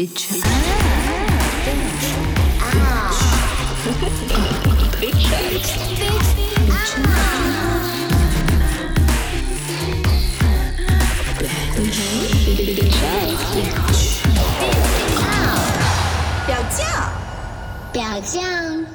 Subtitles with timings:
[0.00, 0.32] Bitch.
[4.98, 5.28] Bitch.
[16.46, 16.80] 表酱，
[17.92, 18.86] 表酱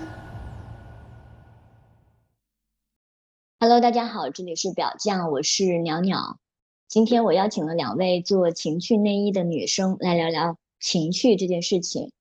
[3.60, 6.40] ，Hello，大家好，这里是表酱，我是鸟鸟。
[6.88, 12.12] 今天我邀请了两位做情趣内衣的女生来聊聊情趣这件事情。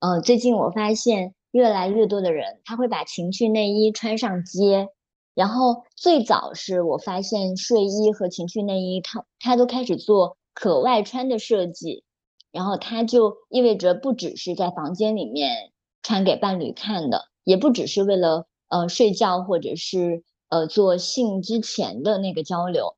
[0.00, 4.88] 呃，最近我发现越来越多的人他会把情趣内衣穿上街，
[5.34, 12.04] 然后最早是我发现睡衣和情趣内衣，它它都开始做可外穿的设计。
[12.52, 22.96] 然后它就意味着不只是在房间里面穿给伴侣看的，也不只是为了呃睡觉或者是呃做性之前的那个交流，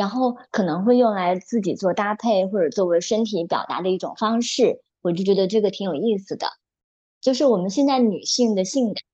[0.00, 4.80] 然后可能会用来自己做搭配或者作为身体表达的一种方式。
[5.02, 6.46] 我就觉得这个挺有意思的，
[7.20, 9.04] 就是我们现在女性的性感，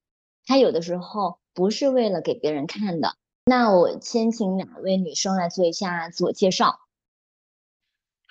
[0.46, 3.16] 它有的时候不是为了给别人看的。
[3.46, 6.78] 那我先请两位女生来做一下自我介绍。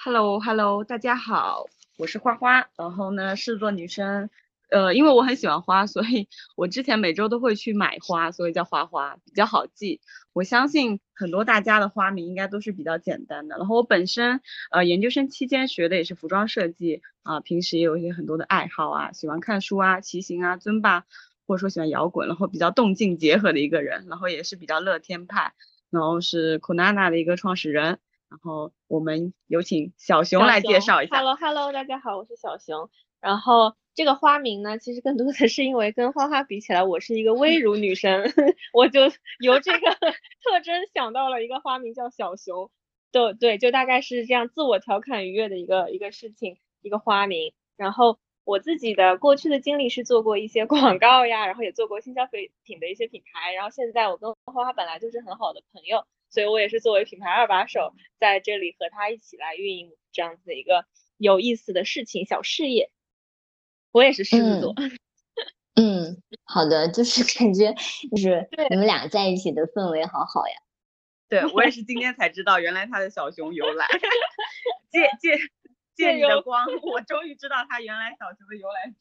[0.02, 1.66] Hello，Hello，大家好，
[1.98, 4.30] 我是花花，然后呢是做女生，
[4.70, 10.02] 呃，因为我很喜欢花，所以我之前每周都会去买花，所以叫花花，比较好记。
[10.34, 13.58] 我相信很多大家的花名应该都是比较简单的。
[13.58, 21.06] 然后我本身呃研究生期间学的也是服装设计啊，平时也有一些很多的爱好啊，喜欢看书啊，骑行啊，尊巴，
[21.48, 25.54] 或者说喜欢摇滚，然后比较动静结合的一个人，然后也是比较乐天派，
[25.90, 28.00] 然后是 Kunana 的一个创始人。
[28.28, 31.18] 然后我们有请小熊来介绍一下。
[31.18, 32.90] Hello，Hello，大家好，我是小熊。
[33.22, 38.24] 然后这个花名呢，其实更多的是因为跟花花比起来，我是一个微乳女生，
[38.74, 39.02] 我就
[39.40, 39.80] 由这个
[40.44, 42.70] 特征想到了一个花名叫小熊。
[43.12, 47.54] 就对，就大概是这样自我调侃愉悦的一个一个事情，一个花名。
[47.78, 53.54] 然后我自己的过去的经历是做过一些 广告呀，然后也做过新消费品的一些品牌。
[53.54, 56.06] 然后现在我跟花花本来就是很好的朋友。
[56.28, 60.86] 所以我也是作为品牌二把手，在这里和他一起来运营这样子的一个
[61.18, 62.90] 有意思的事情小事业。
[63.96, 64.76] 我也是狮子座。
[65.78, 67.74] 嗯，好的，就是感觉
[68.12, 70.56] 就是你们俩在一起的氛围好好呀。
[71.30, 73.88] 对我也是今天才知道，原来他的小熊由来。
[74.92, 75.38] 借借
[75.96, 78.94] 借你的光，我终于知道他原来小熊的由来。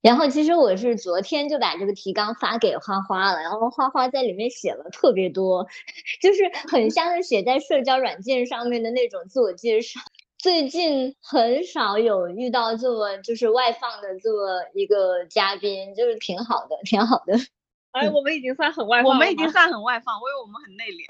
[0.00, 5.68] 然后其实我是昨天就把这个提纲发给花花了，然后花花在里面写了特别多，
[6.22, 10.00] 就是很像是写在社交软件上面的那种自我介绍。
[10.46, 17.34] 最近很少有遇到这么就是外放的这么一个嘉宾，就是挺好的，挺好的。
[17.90, 21.04] 哎，我们已经算很外放，我们已经算很外放，我以为我们很内敛。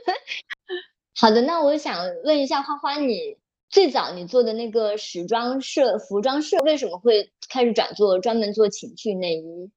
[1.20, 3.36] 好的，那我想问一下花花你。
[3.68, 9.70] 最早你做的那个时装社、服装社，为什么会开始转做专门做情趣内衣？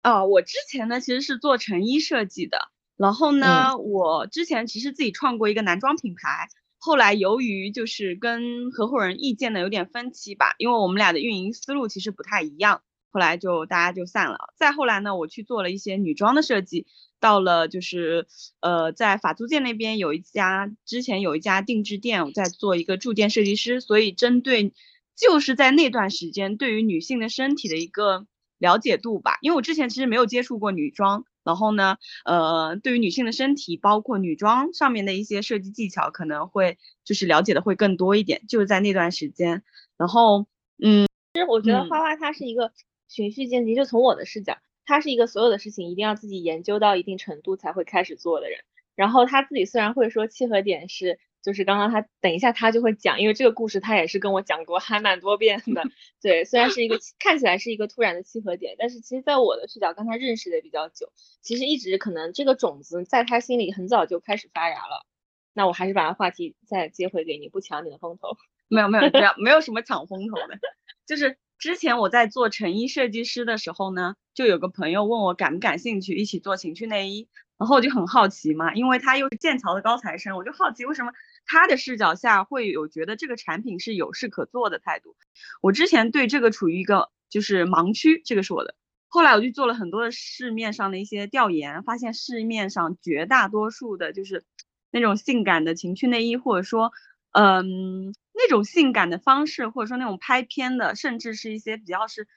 [0.00, 6.48] 啊，我之前呢其实是做成衣设计的，然后呢，我之前其实自己创过一个男装品牌，
[6.84, 14.52] 后来由于就是跟合伙人意见呢有点分歧吧，因为我们俩的运营思路其实不太一样，后来就大家就散了。
[14.54, 16.86] 再后来呢，我去做了一些女装的设计。
[17.20, 18.26] 到了就是
[18.60, 24.74] 呃，在法租界那边有一家，之前有一家定制店，我在做一个驻店设计师，所以针对
[25.16, 28.26] 就是在那段时间对于女性的身体的一个
[28.58, 39.62] 了解度吧，因为我之前其实没有接触过女装，然后呢，呃，对于女性的身体，包括女装上面的一些设计技巧，可能会就是了解的会更多一点，就是在那段时间，
[39.96, 40.46] 然后
[40.82, 42.72] 嗯，其实我觉得花花她是一个
[43.08, 44.58] 循序渐进，就从我的视角。
[44.86, 48.60] 她是一个所有的事情一定要自己研究到一定程度才会开始做的人。
[48.94, 55.82] 然后他自己虽然会说契合点是，就是刚刚他等一下他就会讲，因为这个故事他也是跟我讲过还蛮多遍的。
[56.22, 61.12] 对，虽然是一个看起来是一个突然的契合点，但是其实在我的视角跟他认识的比较久，
[61.42, 65.06] 其实一直可能这个种子在他心里很早就开始发芽了。
[65.52, 68.36] 那我还是把话题再接回给你，不抢你的风头。
[68.68, 70.58] 没有没有没有没有什么抢风头的，
[71.06, 71.36] 就是。
[71.56, 81.12] 之前我在做成衣设计师的时候呢，就有个朋友问我感不感兴趣一起做情趣内衣，然后我就很好奇嘛，因为他又是剑桥的高材生，我就好奇为什么
[81.46, 85.16] 他的视角下会有觉得这个产品是有事可做的态度。
[85.60, 88.74] 我之前对这个处于一个就是盲区，这个是我的。
[89.08, 94.44] 后来我就做了很多的市面上的一些调研，发现市面上绝大多数的就是
[94.90, 96.92] 那种性感的情趣内衣，或者说。
[97.36, 102.28] 嗯，那种性感的方式，或者说那种拍片的，甚至是一些比较是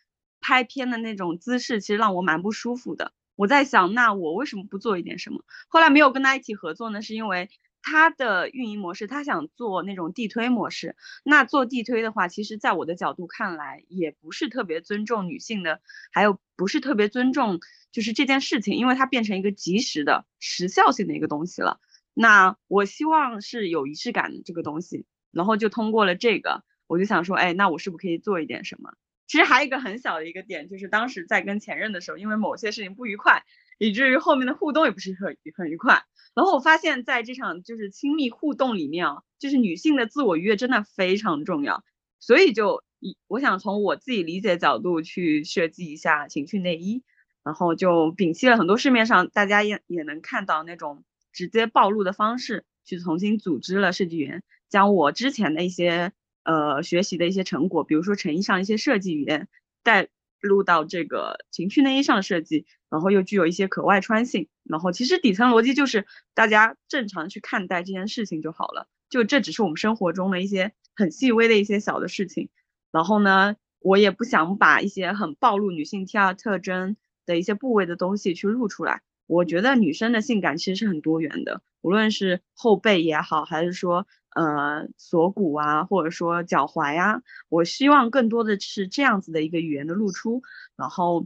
[0.41, 3.13] 拍片的那种姿势，其实让我蛮不舒服的。
[3.35, 5.43] 我在想，那我为什么不做一点什么？
[5.67, 7.51] 后来没有跟他一起合作呢，是因为
[7.89, 10.97] 他的运营模式，他想做那种地推模式。
[11.23, 15.79] 那做地推的话，其实在我的角度看来，也不是特别尊重女性的，
[16.11, 17.61] 还有不是特别尊重
[17.93, 21.79] 就是这件事情，因为它变成一个即时的时效性的一个东西了。
[22.13, 28.91] 那我希望是有仪式感的这个东西，然后就通过了这个，我就想说，哎，那我是不是可以做一点什么？
[29.27, 33.43] 其实还有一个很小的一个点，就是当时在跟前任的时候，因为某些事情不愉快，
[33.77, 36.03] 以至于后面的互动也不是很很愉快。
[36.35, 41.83] 然后我发现，在这场就是亲密互动里面啊，就是女性的自我愉悦真的非常重要，
[42.19, 47.03] 所以就以我想从我自己理解角度去设计一下情趣内衣，
[47.43, 56.11] 然后就摒弃了很多市面上大家也也能看到那种直接暴露的方式，去重新组织了设计员，将我之前的一些
[56.43, 59.47] 呃学习的一些成果，比如说成衣上一些设计语言
[59.81, 60.09] 带。
[60.41, 72.49] 录到这个情趣内衣上的设计，然后又具有一些可外穿性，然后其实底层逻辑就是大家正常去看待这件事情就好了，就这只是我们生活中的一些很细微的一些小的事情。
[72.91, 79.01] 然后呢，我也不想把一些很暴露女性 T 二特征的一些部位的东西去露出来。
[79.25, 84.07] 我觉得女生的性感其实是很多元的，无论是后背也好，还是说。
[84.37, 90.43] 呃，锁骨啊，或者说脚踝呀，我希望更多的是这样子的一个语言的露出，
[90.75, 91.25] 然后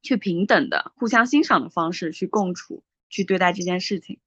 [0.00, 4.20] 去平等的、互相欣赏的方式去共处，去对待这件事情。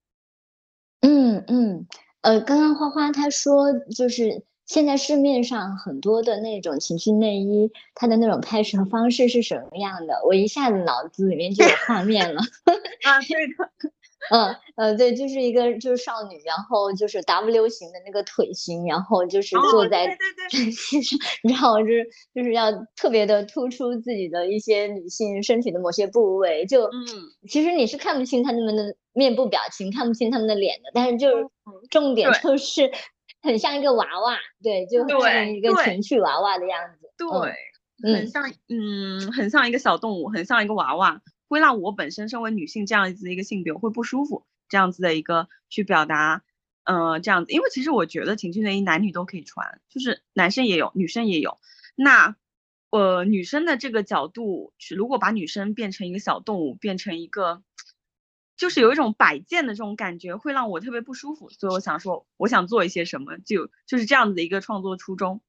[1.00, 1.88] 嗯嗯，
[2.20, 10.22] 呃，刚刚花花她说，就是现在市面上很多的那种情趣内衣，它的那种拍摄方式是什么样的？
[10.26, 12.42] 我一下子脑子里面就有画面了。
[13.06, 13.94] 啊，对的。
[14.32, 20.08] 嗯呃对，就是一个就是少女，然后就是 W 型的那个腿型，然后就是坐在
[20.52, 27.06] 对上， 然后就是就是要特别的突出自己的一些女性身体的某些部位，就嗯，
[27.48, 31.46] 其实你是看不清他们的面部表情，看不清他们的脸的，但是就是
[31.90, 32.92] 重点就 是
[33.42, 41.22] 很像一个娃娃，对，就像一个情趣娃娃的样子，对，很像嗯，很像一个小动物，很像一个娃娃。
[41.50, 46.44] 会让我本身身为女性这样子的一个性别我会不舒服，这样子的一个去表达，
[46.86, 51.58] 呃，这样子，因为其实我觉得情趣内衣男女都可以穿，就是男生也有，女生也有。
[51.96, 52.36] 那，
[52.92, 57.64] 呃，女生的这个角度，如果把女生变成一个小动物，变成一个，
[58.56, 61.50] 就是有一种摆件的这种感觉，会让我特别不舒服。
[61.50, 65.42] 所以我想说，我想做一些什么，就就是这样子的一个创作初衷。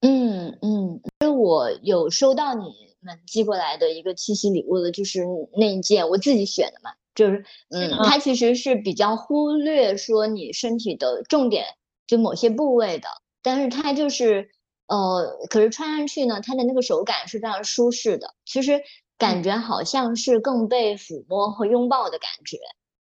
[0.00, 2.89] 嗯嗯，因为我有收到你。
[3.00, 5.24] 们寄过来的一个七夕礼物的，就是
[5.56, 11.66] 那一件我自己选的嘛，就是嗯，它其实是比较忽略说你身体的重点，
[12.06, 13.08] 就某些部位的，
[13.42, 14.50] 但是它就是
[14.86, 18.80] 呃，可是穿上去呢，它的那个手感是非常舒适的，其实
[19.18, 19.42] 感。
[19.42, 22.56] 觉好像是更被抚摸和拥抱的感觉，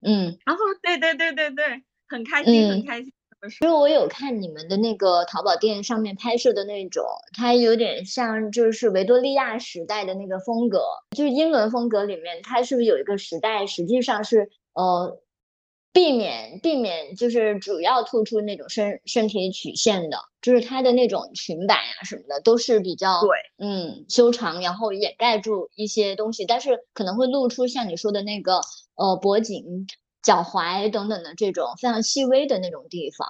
[0.01, 3.13] 嗯，然后对对对对对，很开心很开心。
[3.61, 7.03] 因为我有看你们的那个淘宝店上面拍摄的那种，
[7.35, 10.83] 它有点像就是维多利亚时代的那个风格，
[11.15, 15.19] 就是英伦风格里面，它是不是有一个时代，实际上是呃
[15.91, 28.61] 避免避免就是主要突出那种身身体曲线的，就是它的那种裙摆啊什么的都是比较对，嗯修长，然后掩盖住一些东西，但是可能会露出像你说的那个
[28.95, 29.87] 呃脖颈。
[30.21, 33.27] 脚踝等等的这种非常细微的那种地方，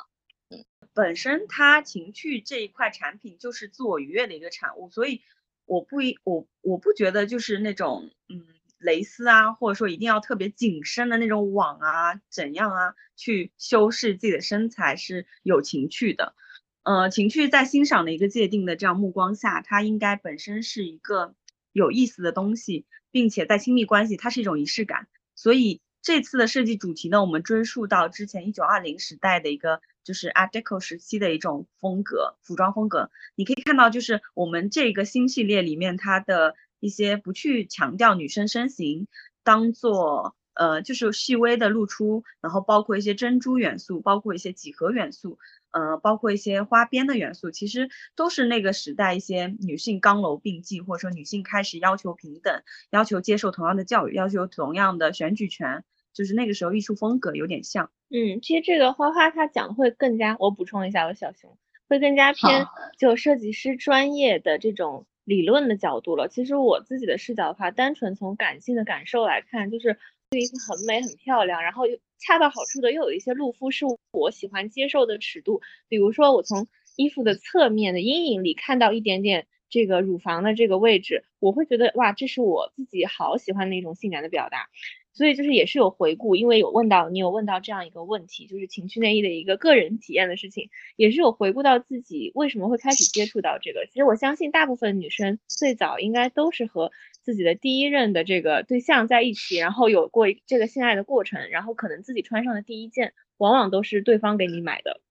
[0.50, 5.22] 嗯，本身它情趣这一块产品就是自我愉悦的一个产物，所以
[5.66, 8.46] 我不一我我不觉得就是那种嗯
[8.78, 16.36] 蕾丝啊，或者说一定要特别紧身的那种网啊怎样啊去修饰自己的身材是有情趣的，
[16.84, 21.36] 呃，情趣在欣赏的一个界定的这样目光下，它应该本身是一个
[21.72, 25.80] 有意思的东西，并且在亲密关系它是一种仪式感，所以。
[26.02, 33.12] 这次的设计主题呢，我们追溯到之前一九二零时代的一个就是 Art Deco 时期的一种风格，服装风格。
[33.36, 39.08] 你可以看到，就是我们这个新系列里面，它的一些不去强调女生身形，
[39.44, 45.38] 当做呃就是细微的露出，然后包括一些珍珠元素，包括一些几何元素，
[45.72, 55.84] 呃，包括一些花边的元素，其实都是那个时代一些女性刚柔并济，或者说女性开始要求平等，要求接受同样的教育，要求同样的选举权。
[56.14, 62.68] 就是那个时候艺术风格有点像，嗯，其实这个花花他讲会更加，我补充一下，我小熊会更加偏
[63.00, 66.28] 就设计师专业的这种理论的角度了。
[66.28, 69.98] 其实我自己的视角的话，单纯从感性的感受来看，就是
[70.32, 75.62] 衣服很美很漂亮，然后又恰到好处的又有一些露肤是我喜欢接受的尺度。
[75.90, 84.70] 比如说我从衣服的侧面的阴影里看到一点点这个乳房的这个位置，我会觉得哇，这是我自己好喜欢的一种性感的表达。
[85.14, 93.86] 所以就是也是有回顾，因为有问到你有问到这样一个问题，就是情趣内衣的一个个人体验的事情，也是有回顾到自己为什么会开始接触到这个。
[93.88, 96.92] 其实我相信大部分女生最早应该都是和
[97.22, 105.02] 自己的第一任的这个对象在一起，然后有过这个性爱的过程，然后可能自己穿上的第一件往往都是对方给你买的，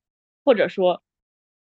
[0.45, 1.03] 或者说。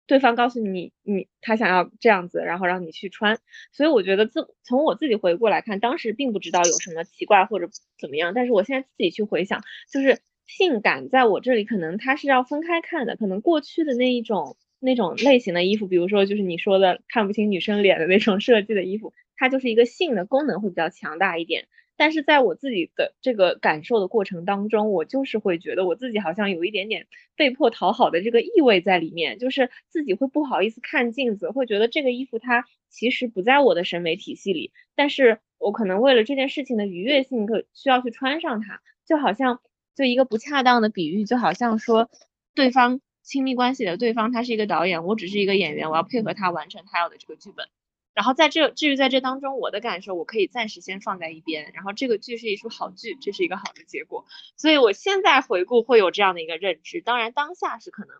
[0.07, 3.39] 对方告诉你，你他想要这样子，然后让你去穿，
[3.71, 7.69] 所以我觉得自从我自己回过来看，当时并不知道有什么奇怪或者
[7.99, 21.67] 怎么样，但是我现在自己去回想，就是性感在我这里可能它是要分开看的，可能过去的那一种那种类型的衣服，比如说就是你说的看不清女生脸的那种设计的衣服，它就是一个性的功能会比较强大一点。
[21.97, 39.61] 但是在我自己的这个感受的过程当中，我就是会觉得我自己好像有一点点被迫讨好的这个意味在里面，就是自己会不好意思看镜子，会觉得这个衣服它其实不在我的审美体系里，但是我可能为了这件事情的愉悦性，可需要去穿上它，就好像
[39.95, 42.09] 就一个不恰当的比喻，就好像说
[42.53, 47.67] 对方亲密关系的对方他是一个导演，我只是一个演员，我要配合他完成他要的这个剧本。
[48.15, 51.71] 然后在这至于在这当中，我的感受我可以暂时先放在一边。
[51.73, 54.25] 然后这个剧是一出好剧，这是一个好的结果。
[54.55, 57.01] 所以我现在回顾会有这样的一个认知。
[57.01, 58.15] 当然当下是可能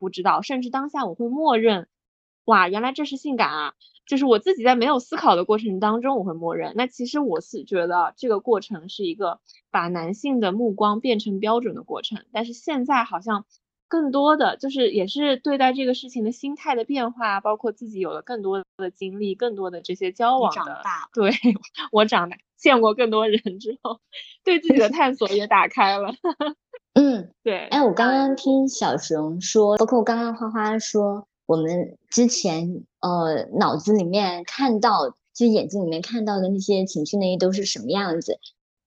[0.00, 1.86] 不知道，甚至当下我会默认，
[2.44, 3.74] 哇，原来这是性感啊！
[4.04, 6.72] 就是我自己在没有思考的过程当中，我会默认。
[6.74, 9.38] 那其实我是觉得这个过程是一个
[9.70, 12.24] 把男性的目光变成标准的过程。
[12.32, 13.46] 但是现在好像。
[13.88, 21.30] 更多的就是也是对待这个事情的心态的变化，包括自己有了更多的经历，更多的这些交往的，对
[21.92, 24.00] 我长大见过更多人之后，
[24.44, 26.14] 对自己的探索也打开了。
[26.94, 27.66] 嗯，对。
[27.66, 38.38] 哎，我刚刚听小熊说，包括刚刚花花说，我们之前呃脑子里面看到，就眼睛里面看到的那些情绪内衣都是什么样子？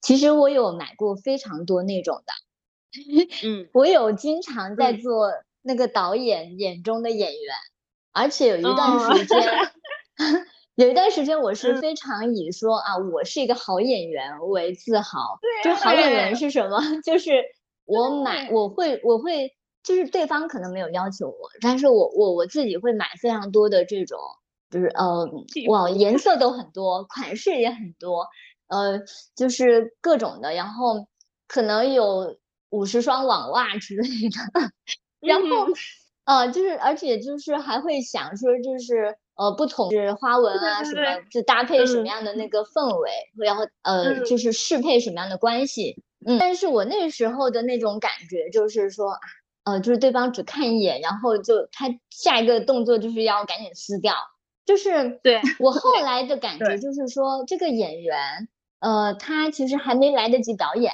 [0.01, 2.33] 其实我有买过非常多那种的。
[3.43, 5.29] 嗯，我有经常在做
[5.61, 7.55] 那个导演眼中的演员，
[8.13, 9.39] 而且有一段时间，
[10.75, 15.37] 有一段时间我是非常以说啊，我是一个好演员为自豪。
[15.41, 16.79] 对，就好演员是什么？
[17.05, 17.43] 就是
[17.85, 19.51] 我买，我会，我会，
[19.83, 24.19] 就是对方可能没有要求我，但是我我我自己会买非常多的这种，
[24.71, 25.25] 就是呃，
[25.69, 28.27] 哇，颜色都很多，款式也很多，
[28.67, 28.99] 呃，
[29.35, 31.07] 就是各种的，然后
[31.47, 32.38] 可能有。
[32.69, 34.69] 五十双网袜之类的，
[35.19, 35.67] 然后，
[36.25, 42.49] 呃，就是，而且就是还会想说，就是呃，不同是花纹啊什么，就搭配什么样的那。
[42.49, 46.39] 个氛围，然后呃，就是适配什么样的关系，嗯。
[46.39, 49.17] 但是我那时候的那种感觉就是说，
[49.65, 54.15] 呃，就是对方只看一眼，然后就他下一个动作就是要赶紧撕掉，
[54.65, 58.47] 就是对我后来的感觉就是说，这个演员，
[58.79, 60.93] 呃，他其实还没来得及表演。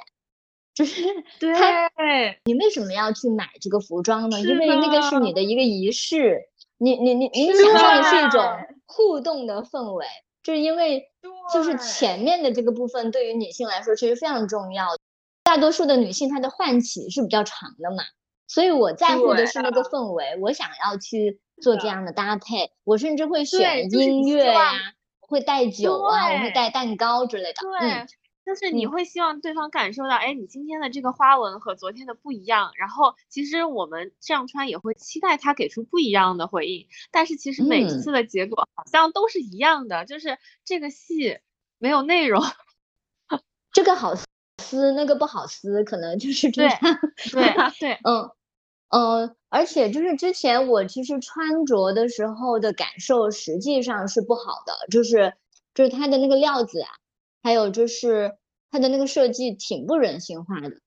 [0.75, 1.01] 就是
[1.39, 4.39] 对，你为什么要去买这个服装呢？
[4.41, 6.43] 因为那个是你的一个仪式，
[6.77, 8.43] 你你你你想象的是一种。
[8.87, 10.05] 互动的氛围，
[10.43, 11.09] 就是因为
[11.51, 14.85] 就是前面的这个部分对于女性来说其实非常重要，
[15.43, 18.03] 大多数的女性她的唤起是比较长的嘛，
[18.47, 24.71] 所以我在乎的是那个氛围，我想要去做这样的搭配，我甚至会选音乐啊，
[25.19, 28.07] 会带酒啊，我会带蛋糕之类的，嗯。
[28.45, 32.71] 就是你会希望对方感受到，哎，你今天的这个花纹和昨天的不一样。
[32.77, 36.87] 然后其实我们这样穿也会期待他给出不一样的回应。
[37.11, 41.39] 但是其实每次的结果好像都是一样的，就是这个戏
[41.79, 42.43] 没有内容，
[43.73, 44.13] 这个好
[44.61, 46.79] 撕，那个不好撕，可能就是这样。
[47.31, 47.41] 对
[47.79, 48.29] 对， 嗯
[48.89, 55.33] 嗯，而且就是之前我其实穿着的时候的感受实际上是不好的，就是
[55.73, 56.89] 就是它的那个料子啊。
[57.45, 58.37] 还有就是
[58.71, 60.81] 它的那个设计挺不人性化的，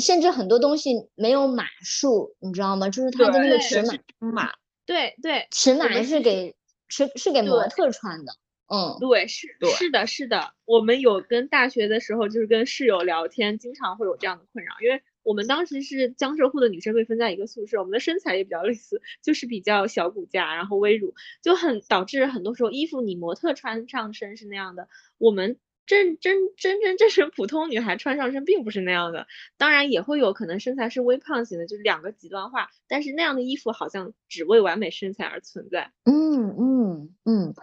[0.00, 2.88] 甚至很多东西没有码数，你知道吗？
[2.88, 4.52] 就是它的那个尺码，码，
[4.86, 6.54] 对对，尺码是给
[6.86, 8.32] 是是给模特穿的，
[8.72, 10.54] 嗯，对，是是的，是的。
[10.64, 25.58] 我们有跟大学的时候，就是跟室友聊天，经常会有这样的困扰，因为我们当时是江浙沪的女生被分在一个宿舍，我们的身材也比较类似，就是比较小骨架，然后微乳，就很导致很多时候衣服你模特穿上身是那样的，我们。
[25.86, 32.68] 真真真真正是普通女孩穿上身并不是那样的，当然也会有可能身材是微胖型的，就是两个极端化。
[32.88, 35.92] 但是那样的衣服好像只为完美身材而存在。
[36.04, 37.54] 嗯嗯嗯，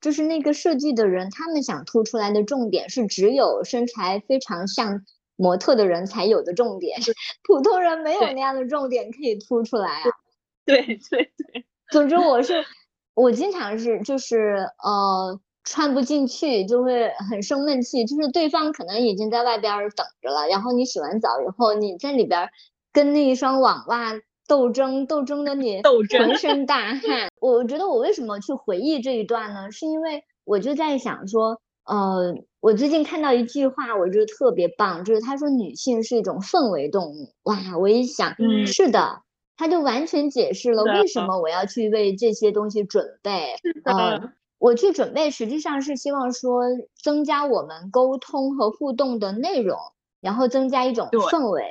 [0.00, 5.04] 就是那个设计的人，他们想突出来的重点是只有身材非常像
[5.34, 7.00] 模特的人才有的重点，
[7.42, 10.04] 普通人没有那样的重点可以突出来啊。
[10.64, 10.98] 对对
[11.52, 12.64] 对，总之我是
[13.14, 15.40] 我经常是就是呃。
[15.66, 18.06] 穿不进去，就会很生闷气。
[18.06, 22.48] 就是对方可能已经在外边等着了，然后你洗完澡以后，你在里边
[22.92, 24.14] 跟那一双网袜
[24.48, 27.28] 斗争，斗争的你浑 身大汗。
[27.40, 29.70] 我觉得我为什么去回忆这一段呢？
[29.72, 37.32] 是因为我就在想说，呃，我最近看到一句话，我觉得特别棒，就是他说女性是一种氛围动物。
[37.42, 39.22] 哇，我一想，嗯，是的。
[39.58, 43.54] 他就完全解释了为什么我要去为这些东西准备。
[43.84, 46.62] 嗯，我去准备实际上是希望说
[47.02, 49.78] 增加我们沟通和互动的内容，
[50.20, 51.62] 然后增加一种氛围。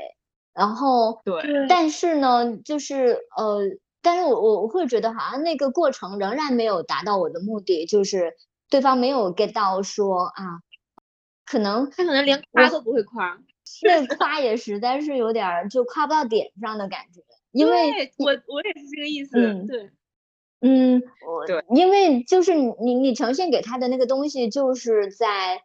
[0.54, 3.60] 然后对，但是呢，就是呃，
[4.02, 8.34] 但是我我我会觉得好像那个过程仍然没有达到我的目的，就是
[8.70, 10.60] 对方没有 get 到说啊，
[11.46, 13.38] 可能他可能连夸都不会夸，
[13.84, 17.22] 那夸也实在是有点就夸不到点上的感觉。
[17.52, 17.74] 因为
[18.18, 19.32] 我我也是这个意思，
[19.68, 19.92] 对，
[20.68, 25.62] 嗯，我对，因为就是你你呈现给他的那个东西，就是在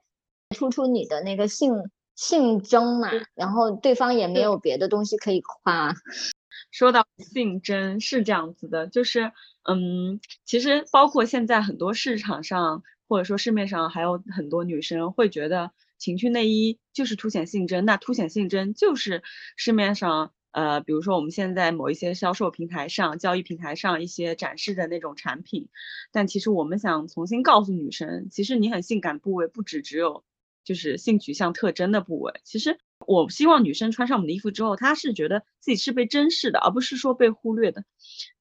[0.54, 1.72] 突出你的那个性
[2.14, 5.94] 性征嘛，然后对方也没有别的东西可以夸。
[6.70, 9.32] 说到性征是这样子的，就是
[9.66, 19.22] 嗯，其实包括现在很多市场上或者说市面上还有很多女生会觉得情趣内衣就是凸显性征，那凸显性征就是
[19.56, 20.32] 市面上。
[20.52, 25.68] 呃，比如说我们现在某一些销售平台上、交易平台上一些展示的那种产品，
[26.10, 30.24] 但其实我们想重新告诉女生，其实你很性感部位不只只有
[30.64, 32.40] 就是性取向特征的部位。
[32.42, 37.84] 其实我希望女生穿上我们的衣服之后，她是觉得自己是被珍视的，而不是说被忽略的。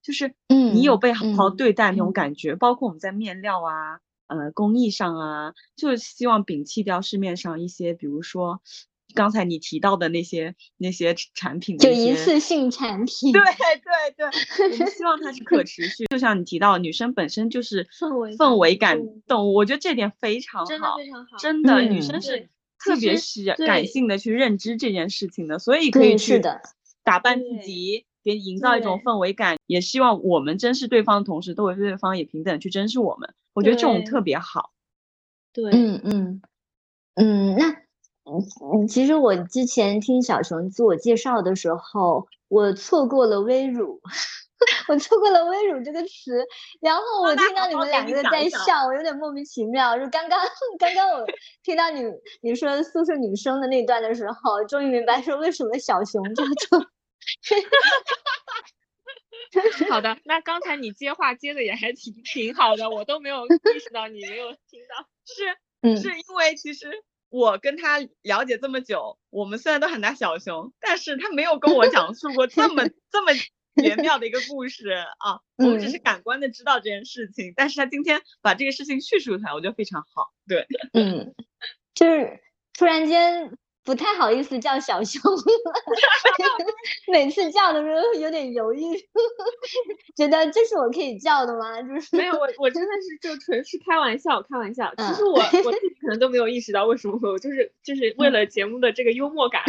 [0.02, 2.56] 就是你有被好好对待那种感觉。
[2.56, 8.60] 包括我们在面料啊、呃工艺上啊，就是希望摒弃掉市面上一些，比如说。
[9.14, 14.26] 刚才你提到的那些那些产品，就一次性产品，对对对，
[14.72, 16.04] 我们希望它是可持续。
[16.06, 21.36] 就像你提到，女生本身就是氛围氛围感动物，我觉得这点非常好，真的非常好。
[21.38, 22.48] 真的，女生是
[22.78, 26.40] 特别需要感性的去认知这件事情的，所以可以去
[27.02, 29.56] 打扮自己，给营造一种氛围感。
[29.66, 33.34] 也希望我们珍视对方的同时，都为对方也平等去珍视我们。
[33.52, 34.72] 我觉得这种特别好。
[35.52, 36.42] 对，嗯嗯
[37.16, 37.76] 嗯，那。
[38.72, 44.00] 嗯，其实我之前听小熊自我介绍的时候，我错过了“微乳”，
[44.88, 46.46] 我错过了“微乳”这个词。
[46.80, 49.98] 然后我听到你们两个在笑，我有点莫名其妙。
[49.98, 50.38] 就刚刚
[50.78, 51.26] 刚刚我
[51.64, 52.04] 听到你
[52.40, 56.86] 你说宿舍女生的那段的时候，终于明白说为什么小熊叫做。
[59.90, 67.02] 好的， 那刚才你接话接的也还挺挺好的，我都没有意识到你没有听到，是是因为其实。
[67.30, 73.32] 我跟他了解这么久，我们虽然都喊他小熊，但是他没有跟我讲述过这么 这么
[73.82, 75.40] 玄妙的一个故事啊。
[75.56, 80.32] 我们只是感官的知道这件事情，但是他今天把这个事情叙述出来，我觉得非常好。
[80.46, 81.34] 对，嗯，
[81.94, 82.40] 就是
[82.76, 83.56] 突然间。
[83.82, 85.42] 不太好意思叫小熊了，
[87.10, 88.82] 每次叫的时候有点犹豫，
[90.14, 91.80] 觉得这是我可以叫的吗？
[91.82, 94.92] 就是没有我，我真的是就纯是开玩笑，开玩笑。
[94.96, 99.64] 其实我我自己可能都没有意识到为什么会，我就是就是为了节目的这个幽默感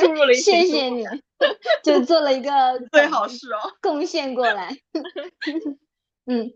[0.00, 0.62] 注入了一些。
[0.62, 1.04] 谢谢你，
[1.84, 2.50] 就做了一个
[2.90, 4.74] 最好事哦，贡献过来。
[6.24, 6.54] 嗯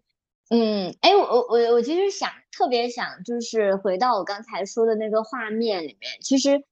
[0.49, 6.65] 嗯，哎，我我我我其实想特别想就是回到我刚才说的那个画面里面，其实。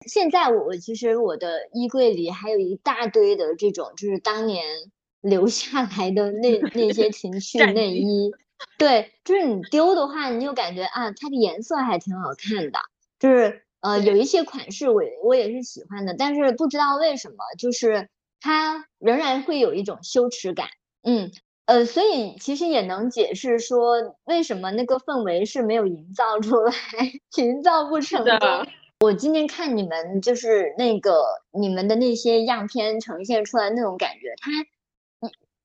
[0.00, 4.64] 嗯，现在我其实我的衣柜里还有一大堆的这种，就是当年
[5.20, 8.30] 留下来的那那些 情趣内衣。
[8.78, 12.78] 对，就是你丢的话，你就感觉啊，它的颜色还挺好看的。
[13.18, 18.08] 就是呃，有一些款式我我也是喜欢的，但是不知道为什么，就是
[18.40, 20.68] 它仍然会有一种羞耻感。
[21.02, 21.30] 嗯
[21.66, 26.72] 呃，所以其实也能解释说为什么那个氛围是没有营造出来，
[27.38, 28.66] 营造不成的。
[29.00, 34.50] 我今天看你们就是那个你们的那些样片呈现出来那种感觉，它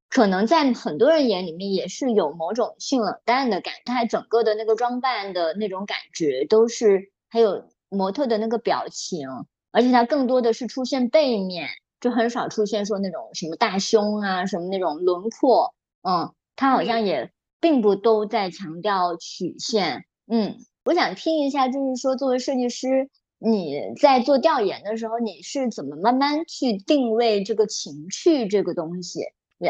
[0.08, 9.28] 可能在很多人眼里面也是有某种性冷淡的感，它整个的那个装扮的那种感觉都是还有模特的那个表情，
[9.74, 11.68] 而且它更多的是出现背面，
[12.00, 23.10] 就很少出现说那种什么大胸啊什么那种轮廓，嗯，它好像也并不都在强调曲线，嗯，我想听一下，就是说作为设计师。
[23.38, 29.22] 你在做调研的时候，你是怎么慢慢去定位这个情趣这个东西？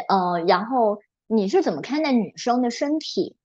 [0.08, 3.36] 呃，然后你是怎么看待女生的身体？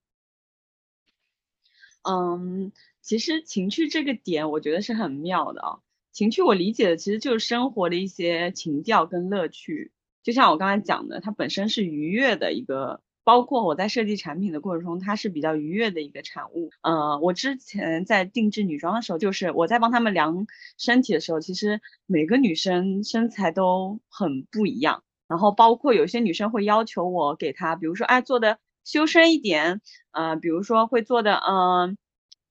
[2.02, 5.78] 嗯，其实情趣这个点，我觉得是很妙的啊。
[6.12, 13.02] 情趣我理解的其实就是生活的一些情调跟乐趣，就像我刚才讲的，它本身是愉悦的一个。
[13.30, 16.70] 包括我在设计产品的过程中，它是比较愉悦的一个产物。
[16.82, 25.04] 呃，我之前在定制女装的时候，就是我在帮她们量身体的时候，其实每个女生身材都很不一样。
[25.28, 31.96] 然后包括有些女生会要求我给她，比如说哎做的修身一点，呃，比如说会做的嗯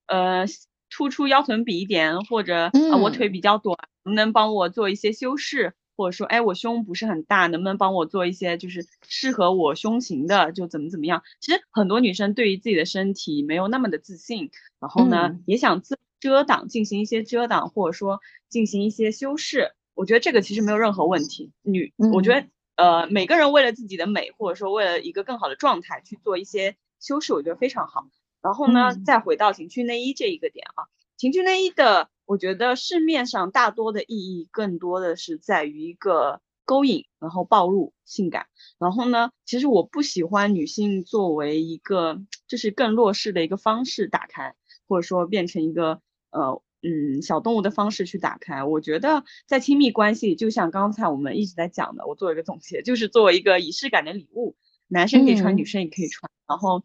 [0.08, 0.46] 呃
[0.90, 5.74] 突出腰臀比一点，或者啊我腿比较短，能不能帮我做一些修饰？
[6.00, 11.24] 或者说，哎，我胸不是很大，能不能帮我做一些就是适合我胸型的，就怎么怎么样？
[11.42, 19.74] 其实很多女生对于自己的身体没有那么的自信，然后呢，也想自遮挡，进行一些遮挡，或者说进行一些修饰。
[19.94, 21.52] 我觉得这个其实没有任何问题。
[21.64, 28.08] 女，我觉得呃，每个人为了自己的美，或者说为了一个更好的状态去做一些修饰，我觉得非常好。
[28.42, 32.10] 然后呢，再回到情趣内衣这一个点啊，情趣内衣的。
[32.30, 38.46] 我觉得市面上大多的意义更多的是在于一个勾引，然后暴露性感。
[38.78, 44.54] 然后呢，其实我不喜欢女性作为一个就是更弱势的一个方式打开，
[44.88, 48.64] 或者说变成一个呃嗯小动物的方式去打开。
[48.64, 54.56] 我觉得在亲密关系，就像刚才我们一直在讲的，我做一个总结，就是作为一个仪式感的礼物，
[54.88, 56.30] 男生可以穿，女生也可以穿。
[56.48, 56.84] 然后。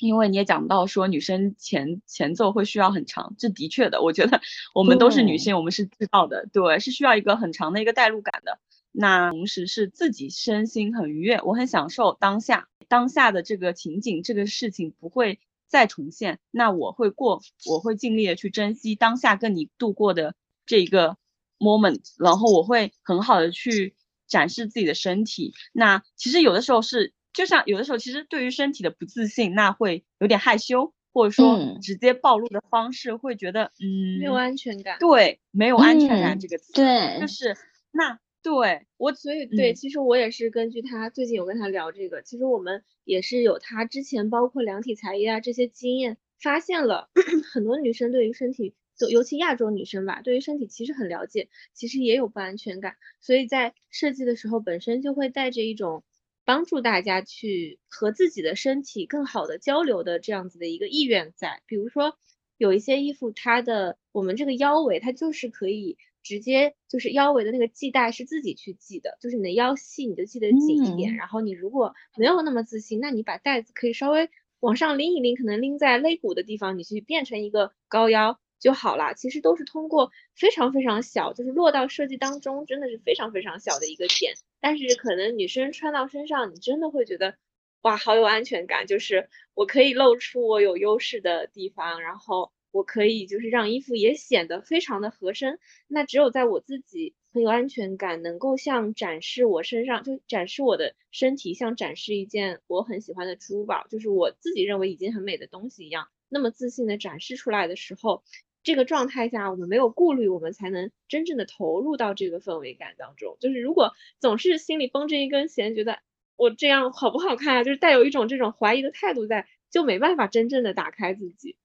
[0.00, 4.40] 因为你也讲到说女生前前奏会需要很长，这的确的，我觉得
[4.74, 8.58] 我们都是女性，我们是知道的，对，是需要一个很长的一个代入感的。
[8.92, 16.40] 那同时是自己身心很愉悦，我很享受当下当下的这个情景，这个事情不会再重现。
[16.50, 20.34] 那我会过，我会尽力的去珍惜当下跟你度过的
[20.64, 21.18] 这个
[21.58, 23.94] moment，然后我会很好的去
[24.26, 25.52] 展示自己的身体。
[25.72, 27.12] 那其实有的时候是。
[27.32, 34.98] 就像有的时候，其实对于身体的不自信，那会有点害羞，或者说直接暴露的方式，会觉得嗯没有安全感。
[34.98, 36.72] 对，没有安全感这个词。
[36.72, 37.56] 对，就是
[37.92, 47.10] 那对我，所以对，其实我也是根据他最近有跟他聊这个，其实我们也是有他之前包括量体裁衣啊这些经验，发现了
[47.52, 48.74] 很多女生对于身体，
[49.08, 56.02] 尤其亚洲女生吧，对于身体其实很了解，其实也有不安全感，所以在设计的时候本身就会带着一种。
[56.50, 62.16] 帮助大家去和自己的身体更好的交流的这样子的一个意愿在，比如说
[62.56, 79.14] 有一些衣服，它的我们这个腰围它就是可以直接就是腰围的那个系带是自己去系的，就是你的腰细你就系得紧一点，然后你如果没有那么自信，那你把带子可以稍微往上拎一拎，可能拎在肋骨的地方，你去变成一个高腰就好了。
[79.14, 84.34] 其实都是通过非常非常小，就是落到设计当中真的是非常非常小的一个点。
[84.60, 87.36] 但是可能女生穿到身上，你真的会觉得，
[87.82, 95.58] 哇，好有安全感，就是我可以露出我有优势的地方，然后我可以就是让衣服也显得非常的合身。
[95.88, 108.22] 那只有在我自己很有安全感，能够像展示我身上，就展示我的身体，像展示一件我很喜欢的珠宝，就是我自己认为已经很美的东西一样，那么自信的展示出来的时候。
[108.62, 113.36] 这个状态下，我们没有顾虑，我们才能真正的投入到这个氛围感当中。
[113.40, 115.98] 就是如果总是心里绷着一根弦，觉得
[116.36, 121.56] 我这样好不好看啊，就是带有一种这种怀疑的态度在，就没办法真正的打开自己。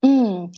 [0.00, 0.52] 嗯，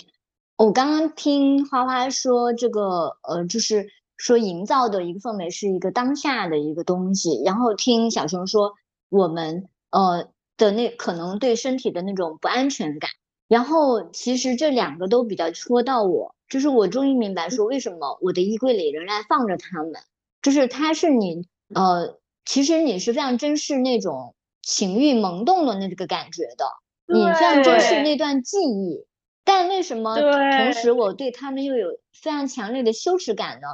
[0.56, 8.74] 我刚刚听花花说这个，呃，就是说营造的一个氛围是一个当下的一个东西，然后听小熊说
[9.08, 13.10] 我们呃的那可能对身体的那种不安全感。
[13.50, 19.94] 然后其实这两个都比较戳到我，就是我终于明白说为什么我的衣柜里仍然放着它们，
[20.40, 26.64] 就是它是你呃，其实你是非常珍视那种情欲萌动的那个感觉的，
[27.12, 29.04] 你非常珍视那段记忆，
[29.42, 33.66] 但为什么同时我对他们又有非常强烈的羞耻感呢？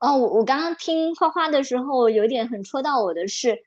[0.00, 3.58] 哦，我我刚刚听花花的时候，有点很戳到我的是，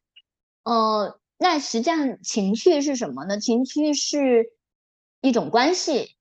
[0.63, 3.39] 呃，那实际上情绪是什么呢？
[3.39, 4.49] 情绪是。
[5.25, 6.11] 一种关系，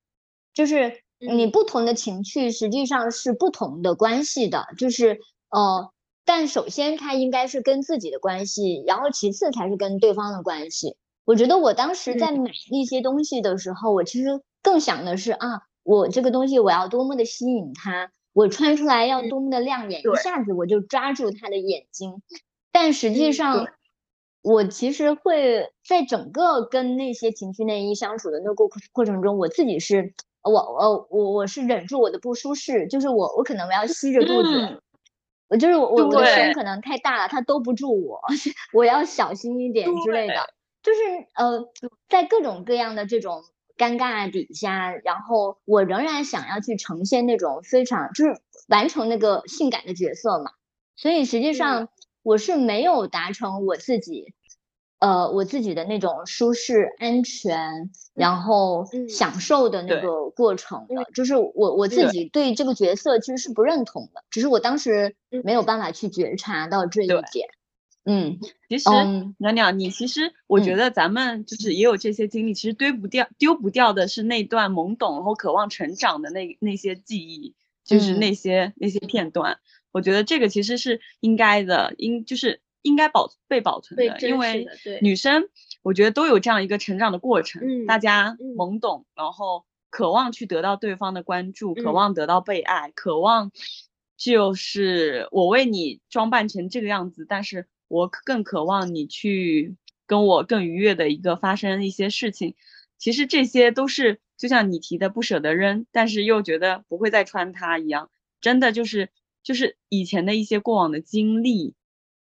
[0.51, 5.19] 就是你不同的情绪实际上是不同的关系的，就是
[5.51, 5.91] 呃，
[6.25, 10.97] 但首先它应该是跟自己的关系，然后其次才是跟对方的关系。
[11.23, 22.23] 我觉得我当时在买那些东西的时候，我其实更想的是啊，我这个东西我要多么的吸引他，我穿出来要多么的亮眼，一下子我就抓住他的眼睛。
[22.71, 23.67] 但实际上。
[24.45, 34.79] 我其实会在整个跟那些情趣内衣相处的那个过过程中，我自己是，我我我我是忍住我的不舒适，就是我我可能我要吸着肚子，
[35.47, 38.21] 我就是我我我的胸可能太大了，它兜不住我，
[38.71, 40.35] 我要小心一点之类的，
[40.83, 40.99] 就是
[41.33, 41.67] 呃，
[42.07, 43.41] 在各种各样的这种
[43.75, 50.51] 尴尬底下，然后我仍然想要去呈现那种非常就是完成那个性感的角色嘛，
[50.95, 51.89] 所以实际上。
[52.25, 54.33] 我是没有达成我自己
[54.97, 61.05] 呃我自己的那种舒适、安全，然后嗯享受的那个过程的。
[61.13, 67.47] 就是我我自己对这个角色其实是不认同的，只是我当时嗯没有办法去觉察到这一点。
[68.07, 79.59] 嗯其实暖鸟鸟，你其实我觉嗯得咱们就是也有这些经历，其实堆不掉、丢不掉的是那段懵懂然后渴望成长的那那些记忆，就是嗯那些那些片段。
[79.95, 84.67] 我觉得这个其实是应该的，应就是应该保被保存的，因为
[85.01, 85.47] 女生
[85.83, 88.55] 我觉得都有这样一个成长的过程，嗯大家嗯。
[88.57, 91.93] 懵懂，然后渴望去得到对方的关注，渴嗯。
[91.93, 93.53] 望得到被爱，渴望
[94.17, 102.55] 就是我为你装扮成这个样子，但是我更渴望你去跟我更愉悦的一个发生一些事情。
[102.97, 108.09] 其实这些都是就像你提的不舍得扔，但是又觉得不会再穿它一样，
[108.41, 109.09] 真的就是
[109.45, 111.75] 就是以前的一些过往的经历，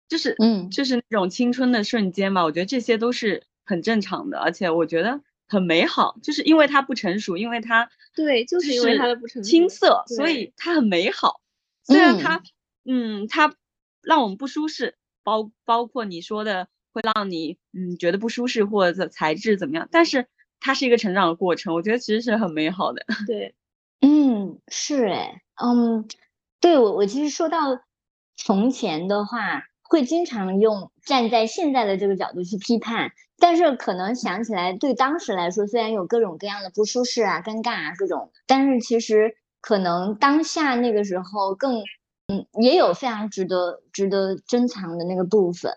[0.08, 2.44] 就是嗯就是那种青春的瞬间嘛。
[2.44, 11.40] 我觉得这些都是很正常的，而且我觉得很美好，就是因为它不成熟，因为它对就是因为它的不成熟青涩，所以它很美好。
[11.82, 12.42] 虽然嗯它，
[12.84, 13.54] 嗯，它
[14.00, 20.28] 让我们不舒适，包包括你说的会让你嗯觉得不舒适或者材质怎么样，但是
[20.60, 23.04] 它是一个成长的过程，我觉得其实是很美好的。
[23.26, 23.54] 对
[24.00, 26.06] 嗯，是哎，嗯，
[26.60, 27.80] 对我我其实说到
[28.36, 41.80] 从前的话，会经常用站在现在的这个角度去批判，但是可能想起来，对当时来说，虽然有各种各样的不舒适啊、尴尬啊各种，但是其实可能当下那个时候更，
[42.26, 45.72] 嗯，也有非常值得值得珍藏的那个部分。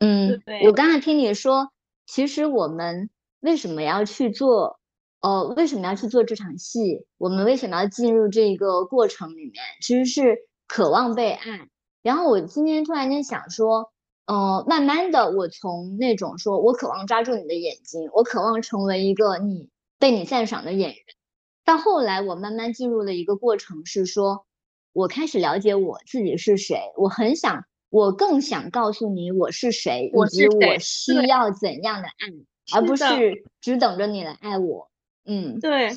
[0.00, 1.70] 嗯，对我刚才听你说，
[2.06, 3.08] 其实我们
[3.40, 4.77] 为什么要去做？
[5.20, 7.04] 呃，为什么要去做这场戏？
[7.16, 9.54] 我们为什么要进入这个过程里面？
[9.80, 11.68] 其实是渴望被爱。
[12.02, 13.92] 然后我今天突然间想说，
[14.26, 20.98] 呃，慢慢的，我从那种说我渴望抓住你的眼睛，我渴望成为一个你被你赞赏的演员，
[21.64, 24.46] 到后来我慢慢进入了一个过程，是说
[24.92, 34.88] 我开始了解我自己是谁，我很想，我更想告诉你我是谁，以及我需要怎样的爱，而不是只等着你来爱我。
[35.28, 35.90] 嗯对，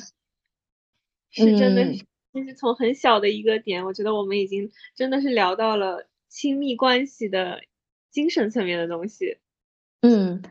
[1.30, 7.62] 是真的嗯是，就是从很小的一个点，我觉得我们已经真的是聊到了亲密关系的
[8.10, 9.38] 精神层面的东西。
[10.02, 10.42] 嗯，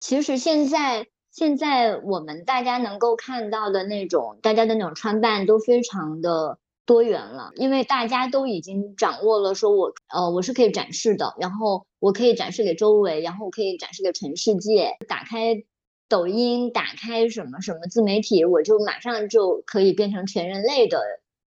[0.00, 14.96] 其实现在现在我们大家能够看到的那种大家的那种穿扮都非常的多元了，因为大家都已经掌握了，说我呃我是可以展示的，然后我可以展示给周围，然后我可以展示给全世界。
[15.06, 15.62] 打开
[16.10, 21.00] 抖音，打开什么什么自媒体，我就马上就可以变成全人类的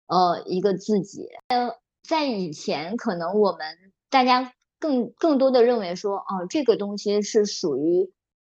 [0.05, 1.29] 呃一个自己。
[1.47, 3.77] 呃，在以前可能我们
[4.09, 8.11] 大家更更多的认为说，哦，这个东西是属于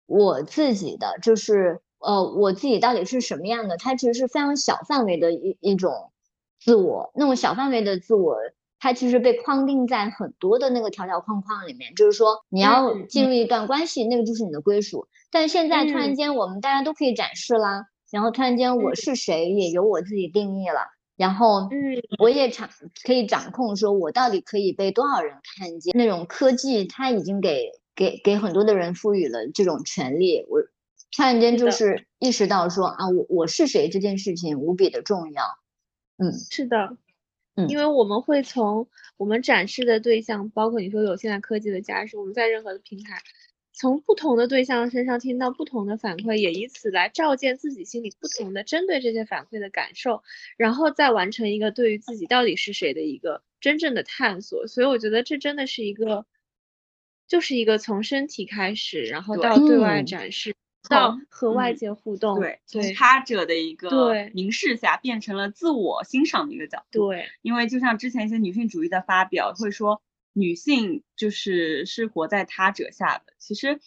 [0.06, 3.76] 我自己的，就是呃，我自己到底是什么样的？
[3.76, 6.10] 它其实是非常小范围的一一种
[6.58, 8.36] 自我，那种小范围的自我，
[8.80, 15.06] 它其实被框定在很多的那个条条框框里面，就是说你要嗯进入一段关系，那个就是你的归属。
[15.30, 20.80] 但现在突然嗯间，我们大家都可以展示啦，然后突然间我嗯是谁也由我自己定义了。
[21.16, 22.70] 然后嗯我也掌
[23.04, 25.92] 可以掌控，说我到底可以被多少人看见。
[25.94, 30.46] 那种科技，它已经给给给很多的人赋予了这种权利。
[30.48, 30.62] 我
[31.14, 35.44] 突然间就是意识到说啊，我我是谁这件事情无比的重要。
[36.16, 36.96] 嗯是的，
[37.56, 43.22] 嗯因为我们会从我们展示的对象，包括你说有现在科技的加持，我们在任何的平台，
[43.72, 50.22] 从不同的对象身上听到不同的反馈，也以此来照见自己心里不同的针对这些反馈的感受，
[50.56, 54.66] 然后再完成一个对于自己到底是谁的一个真正的探索。
[54.66, 56.26] 所以我觉得这真的是一个，
[57.26, 60.54] 就是一个从身体开始，然后到对外嗯展示，
[60.88, 62.40] 到和外嗯界互动。
[62.40, 62.60] 对，
[62.96, 67.08] 他者的一个对凝视下，变成了自我欣赏的一个角度。
[67.08, 73.32] 对，因为就像之前一些女性主义的发表会说，女性就是是活在他者下的。
[73.38, 73.80] 其实，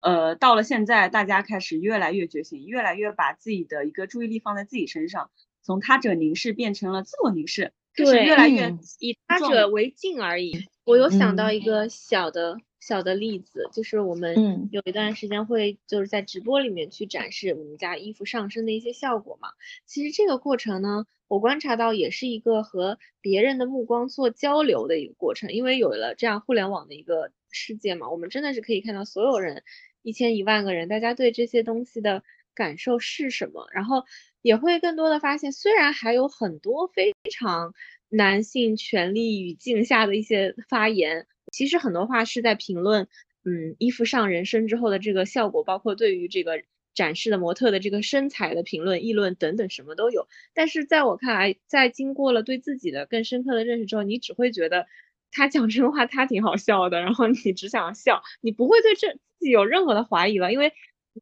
[0.00, 5.30] 呃，到了现在，大家开始越来越觉醒，越来越把自己的一个注意力放在自己身上，
[5.62, 8.78] 从他者凝视变成了自我凝视，开始对越来越嗯。
[9.00, 10.52] 以他者为镜而已。
[10.84, 11.56] 我有想到嗯。
[11.56, 14.68] 一个小的、小的例子，就是我们嗯。
[14.72, 19.50] 有一段时间会就是在直播里面去展示我们家衣服上身的一些效果嘛。
[19.86, 29.62] 其实这个过程呢，我观察到也是一个和别人的目光做交流的一个过程，因为有了这样互联网的一个世界嘛，我们真的是可以看到所有人
[30.02, 32.22] 一千一万个人，大家对这些东西的
[32.54, 34.04] 感受是什么，然后
[34.42, 37.72] 也会更多的发现，虽然还有很多非常
[38.08, 43.08] 男性权利语境下的一些发言，其实很多话是在评论
[43.44, 46.62] 嗯衣服上人身之后的这个效果，包括对于这个
[46.94, 50.28] 展示的模特的这个身材的评论、议论等等，什么都有。
[50.52, 54.86] 但是在我看来，在经过了对自己的更深刻的认识之后，你只会觉得
[55.30, 60.72] 他讲这个话他挺好笑的，然后你只想笑，你不会对这自己有任何的怀疑了，因为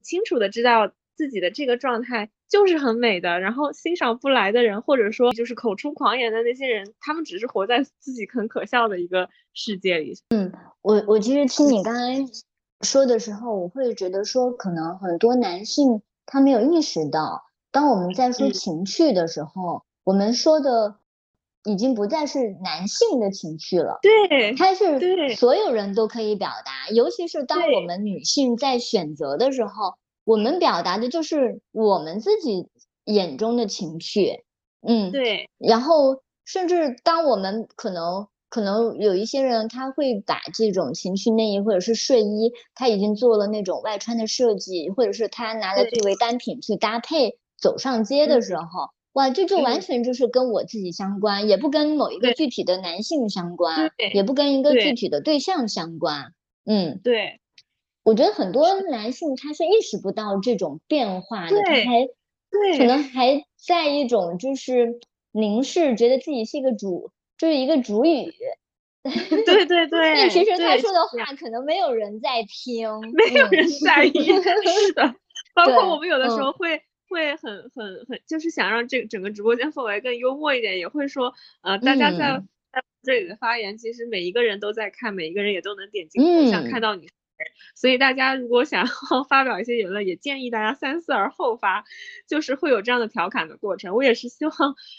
[0.02, 2.30] 清楚的知道自己的这个状态。
[2.48, 10.18] 就是很美的，然后欣赏不来的人，或者说就是口出狂言的那些人，他们只是活在自己很可笑的一个世界里。
[10.30, 10.52] 嗯，
[10.82, 12.26] 我我其实听你刚才
[12.80, 20.96] 说的时候，我会觉得说，可能很多男性他没有意识到，当我们在说情趣的时候，我们说的
[21.62, 29.94] 已经不再是男性的情趣了，对，它是所有人都可以表达，尤其是当我们女性在选择的时候。
[30.30, 32.68] 我们表达的就是我们自己
[33.04, 34.44] 眼中的情绪，
[34.80, 35.50] 嗯，对。
[35.58, 57.40] 然后，甚至当我们可能可能有一些人，他会把这种情趣内衣或者是睡衣，他已经做了那种外穿的设计，或者是他拿来作为单品去搭配走上街的时候，哇，这就完全就是跟我自己相关，也不跟某一个具体的男性相关，也不跟一个具体的对象相关，嗯，对。
[58.02, 62.08] 我觉得很多男性他是意识不到这种变化的，他还
[62.50, 64.98] 对，可能还在一种就是
[65.32, 68.32] 凝视，觉得自己是一个主，就是一个主语。
[69.46, 74.12] 对对 对，其实他说的话可能没有人在听， 没有人在意。
[74.12, 75.14] 是的，
[75.54, 81.32] 包括我们有的时候会会很很很，就是想让这整个直播间氛围更幽默一点，也会说
[81.62, 87.08] 呃，大家在在这里的发言，其实每一个人都在看，每一个人也都能点进头像看到你。
[87.74, 91.84] 所以大家如果想要 发表一些言论，也建议大家三思而后发，
[92.28, 93.94] 就是会有这样的调侃的过程。
[93.94, 94.54] 我也是希望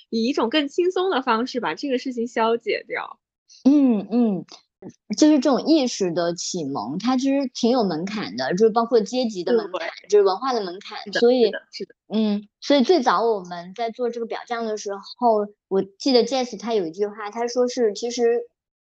[0.09, 3.19] 以一种更轻松的方式把这个事情消解掉。
[3.65, 4.45] 嗯嗯，
[5.17, 10.97] 就是这种意识的启蒙，它其实挺有门槛的，就是包括阶级的门槛，就是文化的门槛。
[11.13, 18.47] 所以，是的，嗯，所以最早我们在做这个表象的时候，我记得 Jess 他有一句话，他说是其实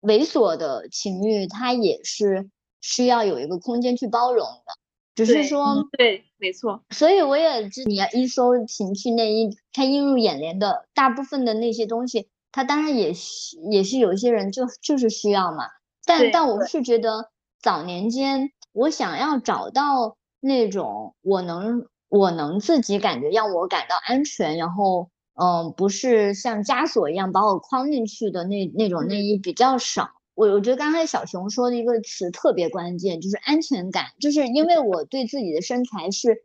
[0.02, 2.50] 猥琐的情欲，它也是。
[2.86, 4.74] 需要有一个空间去包容的，
[5.16, 6.84] 只是说对，没错。
[6.92, 15.66] 所以我也知，你要一搜情趣内衣，它映入眼帘的大部分的那些东西，它当然也是也是有一些人就就是需要嘛。
[16.06, 30.12] 但但我是觉得早年间我想要找到那种我能我能自己感觉让我感到安全，然后嗯不是像枷锁一样把我框进去的那那种内衣比较少。
[30.36, 34.06] 我我觉得刚才小熊说的一个词特别关键，就是安全感。
[34.20, 36.44] 就是因为我对自己的身材是，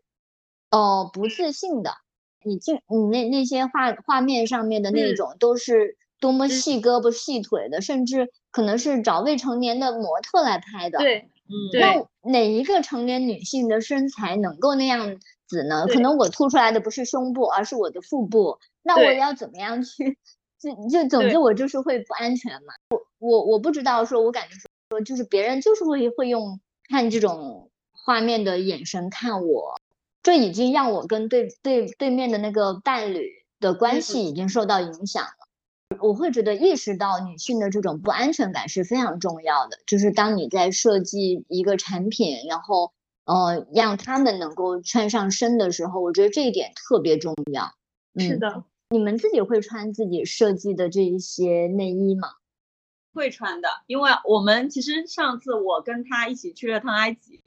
[0.70, 1.90] 哦不自信的。
[2.42, 10.98] 你就你那那些画画面上面的那种，都是多么细胳膊细腿的，甚至可能是找未成年的模特来拍的。
[10.98, 11.52] 对，嗯。
[12.22, 15.86] 那哪一个成年女性的身材能够那样子呢？
[15.86, 18.58] 可能我凸出来的不是胸部，而是我的腹部。
[18.82, 20.16] 那我要怎么样去？
[20.60, 22.74] 就就总之我就是会不安全嘛。
[22.90, 24.54] 我我我不知道说，我感觉
[24.90, 29.80] 说就是别人就是会会用看这种画面的眼神看我，
[30.22, 35.98] 这已经让我跟对对对面的那个伴侣的关系已经受到影响了。
[36.00, 39.78] 我会觉得意识到女性的这种不安全感是非常重要的。
[39.86, 42.92] 就是当你在设计一个产品，然后
[43.24, 47.72] 呃让他们能够穿上身的时候，我觉得这一点特别重要。
[48.16, 48.62] 是的。
[48.92, 52.28] 你们自己会穿自己设计的这一些内衣吗？
[53.14, 57.40] 会穿的，因为我们其实上次我跟他一起去了趟埃及，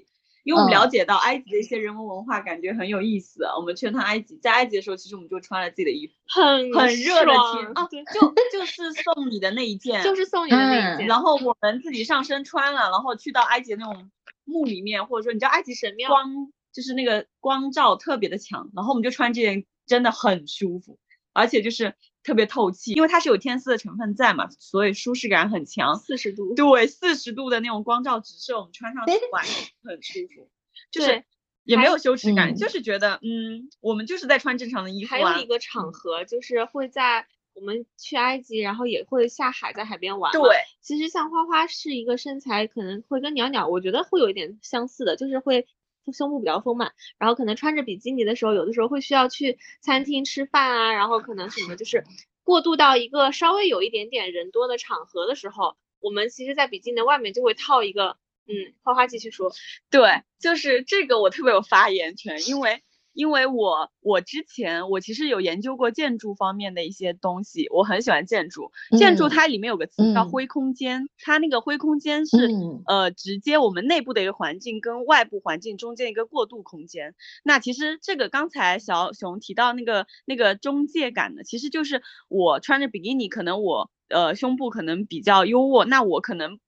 [0.46, 3.44] 因为我们了解到埃及的一些人文文化，感觉很有意思。
[3.58, 11.08] 我们去了趟埃及，在埃及的时候，其实我们就穿了自己的衣服，很很热的天 啊，就就是送你的那一件， 就是送你的那一件。
[11.08, 14.10] 然后我们自己上身穿了，然后去到埃及那种
[14.46, 20.98] 墓里面，或者说你知道埃及神庙光就是那个光照特别的强，然后我们就穿这件，真的很舒服。
[21.34, 25.98] 而且就是特别透气，因为它是有天丝的成分在嘛，所以舒适感很强。
[25.98, 29.44] 四十度，对，四十度的那种光照直射，我们穿上去完
[29.84, 30.50] 很舒服，
[30.92, 31.24] 就是
[31.64, 35.10] 也没有羞耻感，就是觉得嗯，我们就是在穿正常的衣服。
[35.10, 40.32] 还有一个场合就是会在我们去埃及，然后也会下海，在海边玩。
[40.32, 40.42] 对，
[40.82, 45.68] 其实像花花是一个身材可能会跟袅袅，我觉得会有一点相似的，就是会。
[46.12, 52.04] 胸部比较丰满，然后可能穿着比基尼的时候，有的时候会需要去餐厅吃饭啊，然后可能什么就是
[52.44, 59.54] 过渡到一个稍微有一点点人多的场合的时候，我们其实，在比基尼外面就会套一个，嗯，花花继续说，
[59.90, 62.84] 对，就是这个我特别有发言权，因为
[63.14, 68.72] 因为我我之前我其实有研究过建筑方面的一些东西，我很喜欢建筑。
[68.98, 72.50] 建筑它里面有个词叫灰空间，它那个灰空间是
[72.86, 77.16] 呃直接我们内部的一个环境跟外部环境中间一个过渡空间。
[77.44, 86.60] 那其实这个刚才小熊提到那个那个中介感呢，其实就是我穿着比基尼，可能我呃胸部可能比较优渥，那我可能。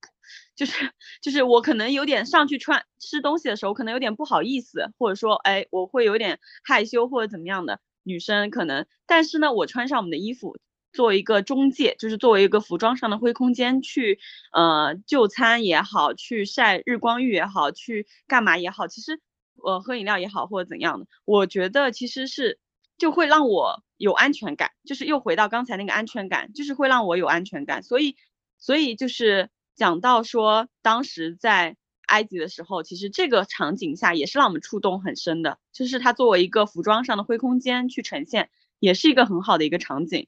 [0.55, 0.91] 就是
[1.21, 10.57] 就是我可能有点上去穿吃东西的时候，可能有点不好意思，或者说哎，我会有点害羞或者怎么样的女生可能，但是呢，我穿上我们的衣服，
[10.93, 14.17] 作为一个中介，就是作为一个服装上的灰空间去
[14.53, 19.19] 呃就餐也好，去晒日光浴也好，去干嘛也好，其实
[19.61, 22.59] 呃喝饮料也好或者怎样的，我觉得其实是
[22.97, 28.15] 就会让我有安全感，就是又回到刚才那个安全感，就是会让我有安全感，所以
[28.57, 29.49] 所以就是。
[29.75, 31.75] 讲到说，当时在
[32.07, 38.49] 埃及的时候，其实这个场景下也是让我们触动很深的，就是它作为一个服装上的灰空间去呈现，
[38.79, 40.27] 也是一个很好的一个场景。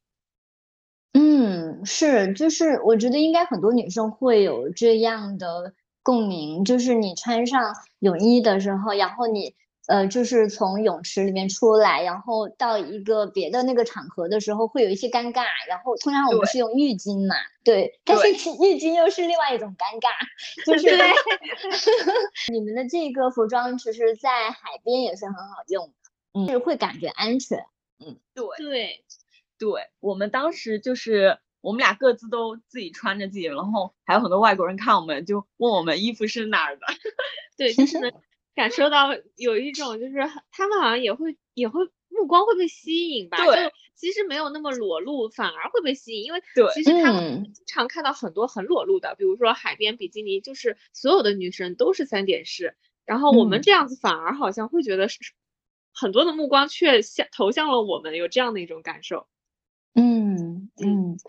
[1.14, 5.74] 嗯，是，就是我觉得应该很多女生会有这样的
[6.04, 9.56] 共鸣，就是你穿上泳衣的时候，然后你。
[9.88, 15.46] 呃，就是从泳池里面出来，然后到一个别的那个场合的时候，会有一些尴尬。
[15.70, 20.10] 然后通常我们是用浴巾嘛，对，但是浴巾又是另外一种尴尬，
[20.66, 20.90] 就是
[22.52, 25.94] 你们的这个服装，其实在海边也是很好用的，
[26.34, 27.66] 嗯，是会感觉安全，
[28.06, 29.06] 嗯，对对
[29.58, 36.86] 对，我们当时就是我们俩各自都自己穿着自己，然后还有很多外国人看我们，就问我们衣服是哪儿的，
[37.58, 38.14] 对，就是。
[38.58, 40.16] 感受到有一种，就是
[40.50, 43.38] 他们好像也会也会目光会被吸引吧？
[43.38, 55.20] 对，其实没有那么裸露，反而会被吸引，因为对，其实他们经常看到很多很裸露的，比如说海边比基尼，就是所有的女生都是三点式，然后我们这样子反而好像会觉得是
[55.94, 59.28] 很多的目光却向投向了我们，有这样的一种感受。
[59.94, 61.20] 嗯嗯，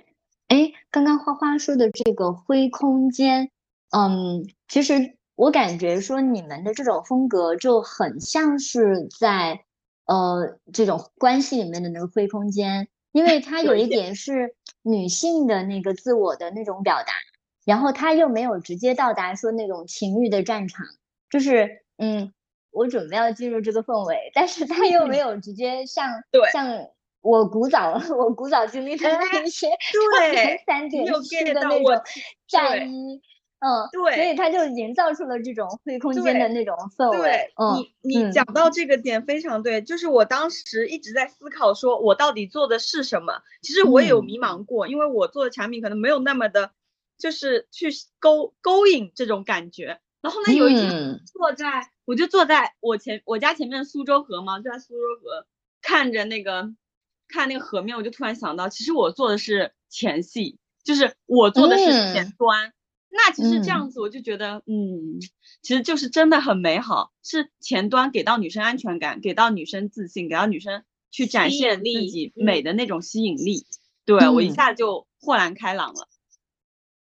[0.46, 3.50] 哎，刚刚花花说的这个灰空间，
[3.90, 5.17] 嗯，其实。
[5.38, 9.60] 我感觉说你们的这种风格就很像是在，
[10.04, 17.12] 呃，这种关系里面的那个灰空间，因为它有一点是女性的那个自我的那种表达，
[17.64, 20.84] 然后它又没有直接到达说那种情欲的战场，
[21.30, 22.32] 就是，嗯，
[22.72, 26.10] 我准备要进入这个氛围，但是它又没有直接像
[26.52, 26.84] 像
[27.20, 29.68] 我古早 我古早经历的那一些
[30.18, 32.02] 对 三点式的那种
[32.48, 33.22] 战衣。
[33.60, 37.18] 嗯，对，所以他就营造出了这种灰空间的那种氛围。
[37.18, 43.42] 对，你你讲到这个点非常对，就是我当时一直在思考，说我到底做的是什么？
[43.60, 46.70] 其实我也有迷茫过，因为我做的产品可能没有那么的，
[47.18, 47.88] 就是去
[48.20, 49.98] 勾勾引这种感觉。
[50.20, 55.46] 然后呢，有一天坐在，我就坐在我前我家前面的苏州河嘛，就在苏州河
[55.82, 56.72] 看着那个
[57.26, 62.72] 看那个河面，我就突然想到，其实我做的是前戏，就是我做的是前端。
[63.10, 65.20] 那其实这样子，我就觉得，嗯，
[65.62, 73.66] 其实就是真的很美好，是前端给到女生安全感，给到女生自信，给到女生去展现自己美的那种吸引力。
[74.04, 76.08] 对我一下就豁然开朗了。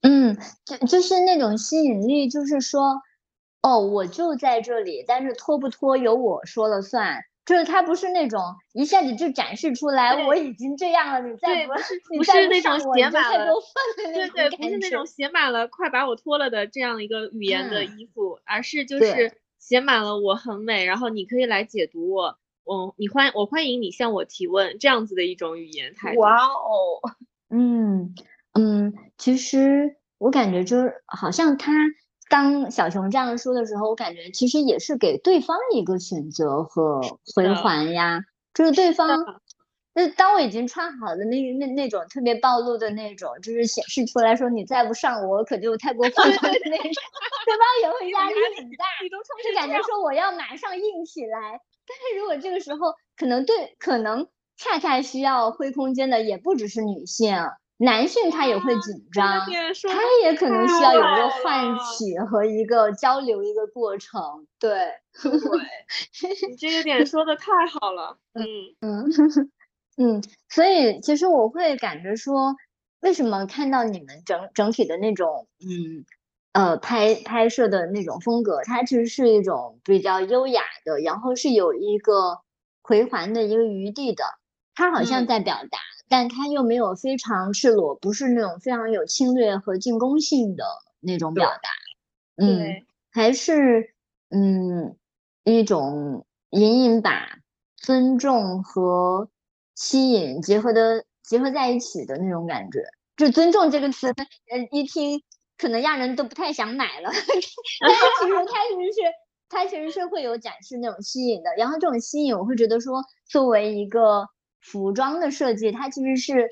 [0.02, 3.02] 嗯，就就是那种吸引力，就是说，
[3.62, 7.24] 哦，我就在这里，但是脱不脱由我说了算。
[7.46, 8.42] 就是他不是那种
[8.74, 13.54] 一下子就展示出来，我已经这样了，你再不是不是那种写满了，
[14.12, 26.20] 对对，不是那种写满了快把我脱了的这样一个语言的衣服，而是就是写满了我很美，然后你可以来解读我，我你欢我欢迎你向我提问这样子的一种语言态度。
[26.20, 27.00] 哇哦，
[27.48, 28.12] 嗯
[28.54, 31.72] 嗯，其实我感觉就是好像他。
[32.28, 37.00] 当小熊这样说的时候，我感觉其实也是给对方一个选择和
[37.34, 38.20] 回环呀，
[38.52, 39.24] 就是对方，
[39.94, 47.02] 那当我已经穿好的那那那种特别暴露的那种，就是显示出来说你再不上我可就太过分了的那种，
[47.44, 48.84] 对方也会压力很大，
[49.48, 51.60] 就感觉说我要马上硬起来。
[51.88, 57.36] 但是如果这个时候可能对，可能恰恰需要灰空间的也不只是女性。
[57.78, 64.46] 男性他也会紧张，他也可能需要有一个唤起和一个交流一个过程。
[64.58, 64.70] 对，
[65.22, 68.16] 对，你这个点说的太好了。
[68.32, 68.44] 嗯
[68.80, 69.50] 嗯
[69.98, 72.56] 嗯，所以其实我会感觉说，
[73.00, 76.06] 为什么看到你们整整体的那种嗯
[76.52, 82.40] 呃拍拍摄的那种风格，它其实是一种比较优雅的，然后是有一个
[82.82, 84.24] 回环的一个余地的，
[84.74, 85.78] 它好像在表达。
[86.08, 90.64] 但他又没有非常赤裸，不是那种非常有侵略和进攻性的
[91.00, 91.68] 那种表达，
[92.36, 93.94] 嗯，还是
[94.30, 94.96] 嗯
[95.44, 97.38] 一种隐隐把
[97.76, 99.28] 尊重和
[99.74, 102.84] 吸引结合的结合在一起的那种感觉。
[103.16, 105.22] 就尊重这个词，呃，一听
[105.56, 107.10] 可能让人都不太想买了。
[107.80, 109.00] 但是其实它其实是
[109.48, 111.50] 它其实是会有展示那种吸引的。
[111.56, 114.28] 然后这种吸引，我会觉得说，作为一个
[114.66, 116.50] 服装的设计，它其实是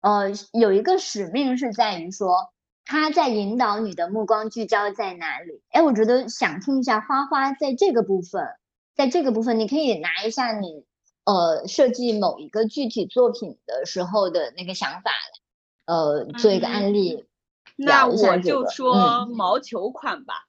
[0.00, 2.52] 呃有一个使命是在于说。
[2.86, 5.62] 它在引导你的目光聚焦在哪里？
[5.70, 8.48] 哎，我觉得想听一下花花在这个部分，
[8.96, 10.84] 在这个部分，你可以拿一下你
[11.24, 15.12] 呃设计某一个具体作品的时候的那个想法，
[15.84, 17.26] 呃，做一个案例。
[17.76, 20.48] 那我就说毛球款吧，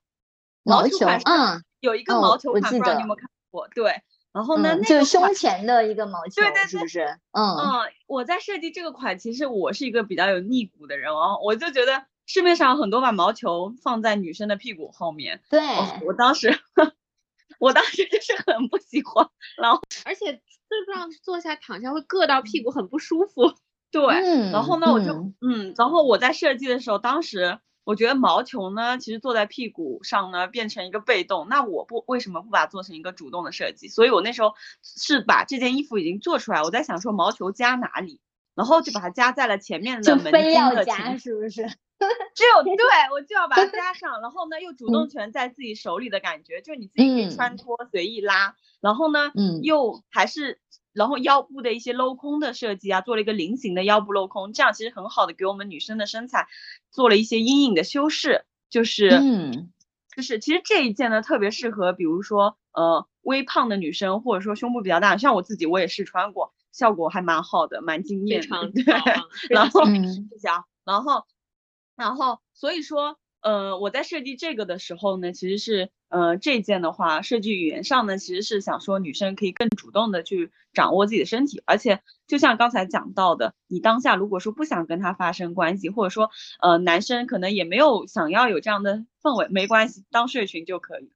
[0.64, 3.68] 毛球款，嗯，有一个毛球款，不知道你有没有看过？
[3.68, 4.01] 对。
[4.34, 7.02] 然后呢，就是胸前的一个毛球，对对对，是不是？
[7.32, 12.06] 嗯嗯，我在设计这个款，其实我是一个比较有逆骨的人哦，我就觉得。
[12.28, 15.60] 市面上很多把毛球放在女生的屁股后面，对
[16.06, 16.58] 我当时，
[17.60, 19.28] 我当时就是很不喜欢，
[19.58, 23.54] 然后而且最重要是坐下躺下会硌到屁股，很不舒服。
[23.92, 24.02] 对，
[24.52, 25.12] 然后呢，我就
[25.42, 33.88] 嗯，然后我在设计的时候，当时我觉得毛球呢，其实坐在屁股上呢变成一个被动，那我不为什么不把它做成一个主动的设计？
[33.88, 34.54] 所以我那时候
[34.84, 38.20] 是把这件衣服已经做出来，我在想说毛球加哪里，
[38.56, 41.68] 然后就把它加在了前面的门襟的前，是不是？
[42.34, 42.76] 只有 对
[43.12, 50.60] 我就要把它加上，然后呢又主动权在自己手里的感觉，就是你自己可以穿脱随意拉，然后呢，嗯，又还是
[50.94, 56.48] 然后腰部的一些镂空的设计啊，做了一个菱形的腰部镂空，这样其实很好的给我们女生的身材
[56.89, 59.72] 做了一些阴影的修饰，就是，嗯，
[60.16, 68.84] 就是其实这一件呢特别适合，比如说呃微胖的女生，或者说胸部比较大，像我自己我也试穿过，效果还蛮好的，蛮惊艳，对，
[69.50, 71.26] 然后谢谢啊，然后。
[71.98, 86.30] 然后，所以说，呃，我在设计这个的时候呢，其实是，呃，这件的话，设计语言上呢，其实是想说女生可以更主动的去掌握自己的身体，而且就像刚才讲到的，你当下如果说不想跟他发生关系，或者说，
[86.62, 91.12] 呃，男生可能也没有想要有这样的氛围，没关系，当睡裙就可以，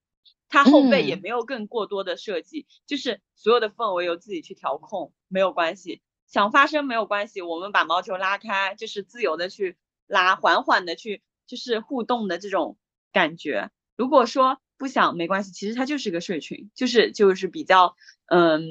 [0.49, 9.77] 他后背也没有更过多的设计，就是所有的氛围由自己去调控，没有关系，想发生没有关系，我们把毛球拉开，就是自由的去。
[10.07, 12.77] 拉缓缓的去，就是互动的这种
[13.11, 13.71] 感觉。
[13.97, 17.95] 如果说不想没关系，其实它就是个睡裙，就是就是比较
[18.28, 18.61] 嗯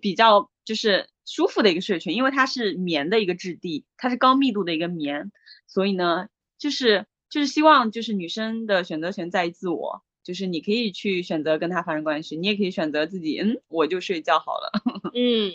[0.00, 5.32] 比较就是舒服的一个睡裙，因为它是棉的一个质地，它是高密度的一个棉，
[5.66, 6.28] 所以呢
[6.58, 14.70] 就是就是希望就是女生的选择权在于自我，就是你可以去选择跟他发生关系，你也可以选择自己嗯我就睡觉好了，
[15.14, 15.52] 嗯，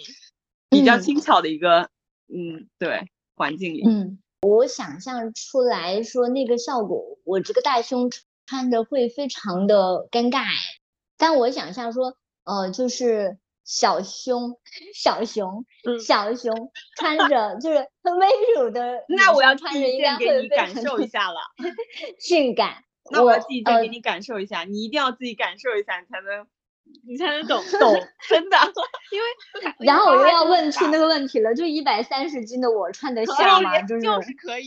[0.70, 1.20] 比较轻。
[1.20, 1.90] 巧的一个
[2.28, 3.84] 嗯对环境里。
[3.86, 4.20] 嗯。
[4.42, 8.10] 我想象出来说那个效果，我这个大胸
[8.46, 10.46] 穿着会非常的尴尬。
[11.18, 14.60] 但我想象说，呃，就是小胸，
[14.94, 15.66] 小熊，
[16.06, 21.40] 小熊穿着就是很温柔的， 那我要穿着应该给你感受一下了，
[22.20, 22.84] 性感。
[23.12, 26.48] 那我要自己再给你感受一下，你一定要自己感受一下，你才能。
[27.08, 27.94] 你才能懂懂，
[28.28, 28.58] 真的，
[29.10, 29.26] 因为
[29.80, 33.82] 然后我又要问出那个问题了，就一百三十斤的我穿得下吗？
[33.84, 34.66] 就是就是可以，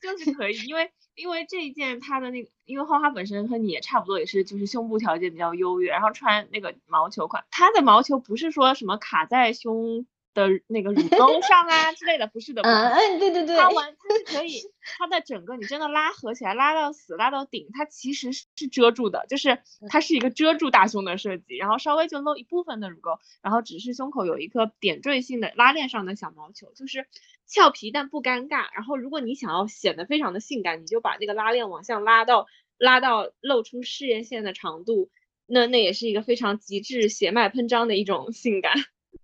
[0.00, 10.06] 就是可以，因为因为这一件它的那个，因为花花本身和你也差不多，也是就是胸部条件比较优越，然后穿那个毛球款，它的毛球不是说什么卡在胸。
[10.34, 14.60] 的那个乳沟 上啊之类的，不是的，嗯嗯，对对对，它完它是可以，
[14.98, 19.58] 它的整个你真的拉合起来，拉到死，拉到顶，它其实是遮住的，就是
[19.88, 27.06] 它是一个遮住大胸的设计，然后稍微就露一部分的乳沟，然后只是胸口有一颗点缀性的拉链上的小毛球，就是
[27.46, 28.66] 俏皮但不尴尬。
[28.74, 32.46] 然后如果你想要显得非常的性感，你就把那个拉链往下拉到
[32.78, 35.10] 拉到露出事业线的长度，
[35.46, 38.74] 那那也是一个非常极致血脉喷张的一种性感。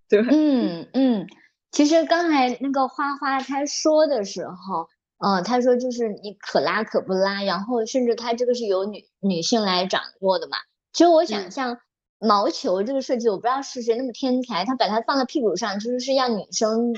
[0.09, 1.27] 对，嗯嗯，
[1.71, 4.87] 其实刚才那个花花他说的时候，
[5.19, 10.57] 呃，他说就是你可拉可不拉，然后甚至他这个是由女女性来掌握的嘛。
[10.93, 11.77] 其实我想像
[12.19, 16.93] 毛球这个设计，我不知道是谁那么天才，他把它放在屁股上，其实是让女生，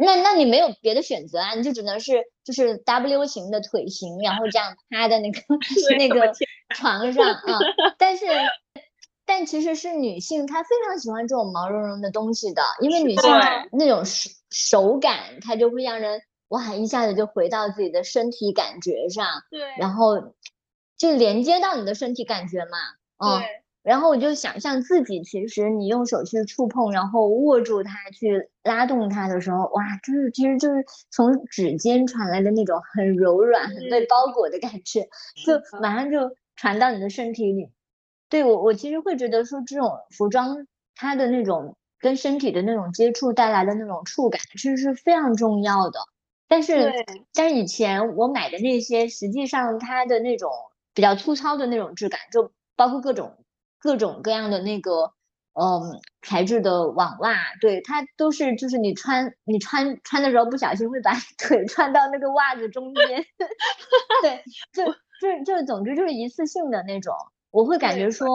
[0.00, 5.40] 那那你没有别的选择啊，你就只能是就是 W 型的腿型，然后这样趴在那个
[5.96, 6.32] 那个
[6.74, 7.58] 床上啊，
[7.98, 8.26] 但是。
[9.28, 13.30] 但其实是女性，她非常喜欢这种毛茸茸的东西的，因为女性。
[13.70, 20.34] 那种手手感，它就会让人哇一下子就回到自己的身体感觉上，对，然后
[20.96, 22.78] 就连接到你的身体感觉嘛，
[23.18, 23.42] 嗯，
[23.82, 35.06] 然后我就想象自己，其实你用手去触碰，然后握住它去拉动它的时候，哇，就是其实就是从指尖传来的那种很柔软、很被包裹的感觉，
[35.44, 37.68] 就马上就传到你的身体里。
[38.28, 46.00] 对我，我其实会觉得说这种服装它的那种跟身体的那种接触带来的那种触感，其实是非常重要的。
[46.48, 46.92] 但是，
[47.34, 50.50] 但是以前我买的那些，实际上它的那种
[50.94, 53.44] 比较粗糙的那种质感，就包括各种
[53.78, 55.12] 各种各样的那个。
[55.60, 63.26] 嗯，材质的网袜，对它都是，就是你穿你穿穿的时候不小心会把腿 穿到那个袜子中间，
[64.22, 64.84] 对，就
[65.20, 67.12] 就就总之就是一次性的那种。
[67.50, 68.28] 我会感觉说，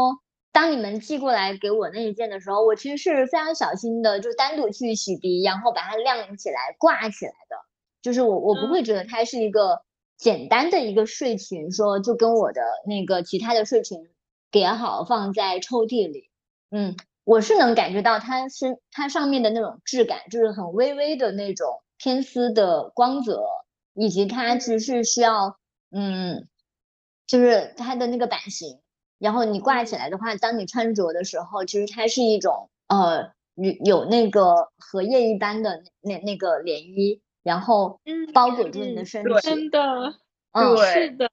[0.52, 7.58] 当你们寄过来给我那一件的时候，我其实是非常小心的，就单独去洗涤，然后把它晾起来挂起来的。
[8.02, 9.82] 就是我我不会觉得它是一个
[10.18, 14.10] 简单的一个睡裙，说就跟我的那个其他的睡裙
[14.52, 16.30] 叠好放在抽屉里，
[16.72, 16.96] 嗯。
[17.26, 23.46] 我是能感觉到它是它上面的那种质感，就是很微微的那种偏丝的光泽，
[23.94, 25.58] 以及它其实是需要，
[25.90, 26.50] 嗯，
[27.26, 28.82] 就是它的那个版型，
[29.20, 38.00] 然后你挂起来的话，当你穿着的时候，其实它是一种呃有有那个荷叶一般的那那个涟漪，然后
[38.34, 40.16] 包裹住你的身体，真的，
[40.52, 41.30] 嗯，是的，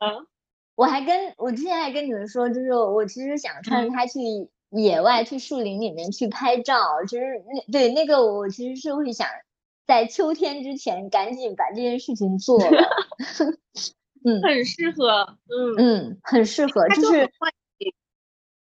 [0.74, 4.18] 我还跟我之前还跟你们说，就是我其实想穿着它去。
[4.72, 6.76] 野外去树林里面去拍照，
[7.08, 9.26] 其实那对那个我其实是会想
[9.84, 12.88] 在秋天之前赶紧把这件事情做了。
[14.24, 15.74] 嗯，很适合，嗯。
[15.76, 17.28] 嗯，很适合，就是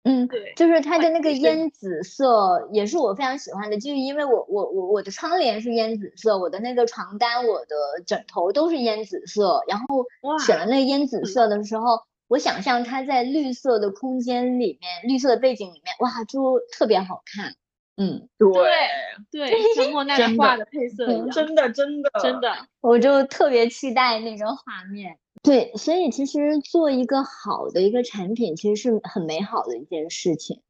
[0.09, 10.05] 嗯，对，就是它的那个烟紫色也是我非常喜欢的，就是因为我我我我的窗帘是烟紫色，我的那个床单、我的枕头都是烟紫色，然后
[10.45, 12.01] 选了那个烟紫色的时候。
[12.31, 17.55] 我想象它在绿色的空间里面，绿色的背景里面，哇，就特别好看。
[17.97, 22.53] 嗯，对对，像莫奈画的配色一样，真的真的真的，
[22.83, 25.17] 我就特别期待那个画面。
[25.43, 30.63] 对，所以其实做一个好的一个产品，其实是很美好的一件事情。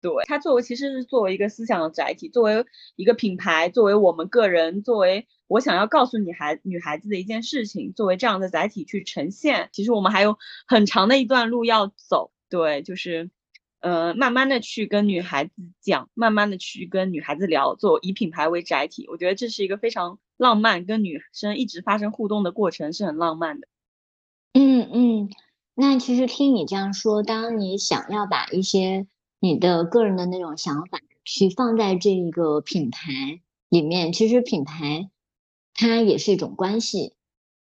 [0.00, 5.26] 对，它作为其实是作为一个思想的载体，作为一个品牌，作为我们个人，作为。
[5.46, 9.68] 我想要告诉女孩女孩子的一件事情，作为这样的载体去呈现。
[9.72, 13.30] 其实我们还有很长的一段路要走，对，就是，
[13.80, 15.52] 呃，慢慢的去跟女孩子
[15.82, 19.06] 讲，慢慢的去跟女孩子聊，做以品牌为载体。
[19.08, 23.68] 我觉得这是一个非常浪漫，跟女生一直发生互动的过程是很浪漫的。
[24.52, 25.30] 嗯嗯，
[25.74, 29.06] 那其实听你这样说，当你想要把一些
[29.40, 35.10] 你的个人的那种想法去放在这一个品牌里面，其实品牌。
[35.76, 37.14] 它也是一种关系，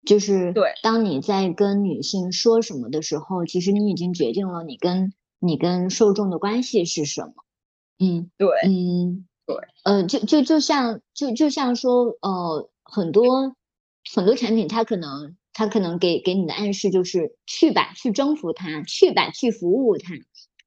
[0.05, 7.33] 就是对，当你在跟女性说什么的时候，其实你已经决定了你跟你跟受众的关系是什么。
[7.99, 13.55] 嗯，对，嗯，对，呃，就就就像就就像说，呃，很多
[14.15, 20.15] 很多产品，它可能它可能给给你的暗示就是去吧，去征服它，去吧，去服务它。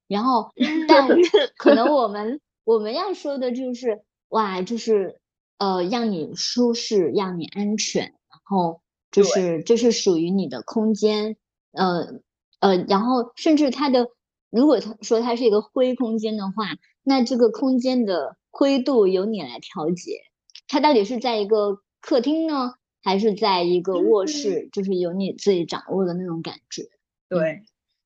[0.08, 0.52] 然后，
[0.88, 1.08] 但
[1.56, 5.20] 可能我们我们要说的就是哇，就是。
[5.58, 11.38] 呃，让你舒适，让你安全，然后就是这是属于你的空间，
[11.72, 12.20] 呃
[12.60, 14.06] 呃，然后甚至它的，
[14.50, 20.22] 如果他说它是一个灰空间的话，那这个空间的灰度由你来调节，
[20.68, 26.88] 它到底是在一个客厅呢，还是在一个卧室，就是由你自己掌握的那种感觉。
[27.28, 27.62] 对，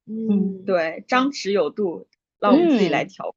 [0.07, 2.07] 嗯，对，张弛有度，
[2.38, 3.34] 让我们自己来调。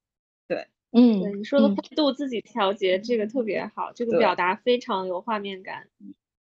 [0.48, 5.88] 对嗯，对你说的灰度自己调节，这个特别好，这个表达非常有画面感。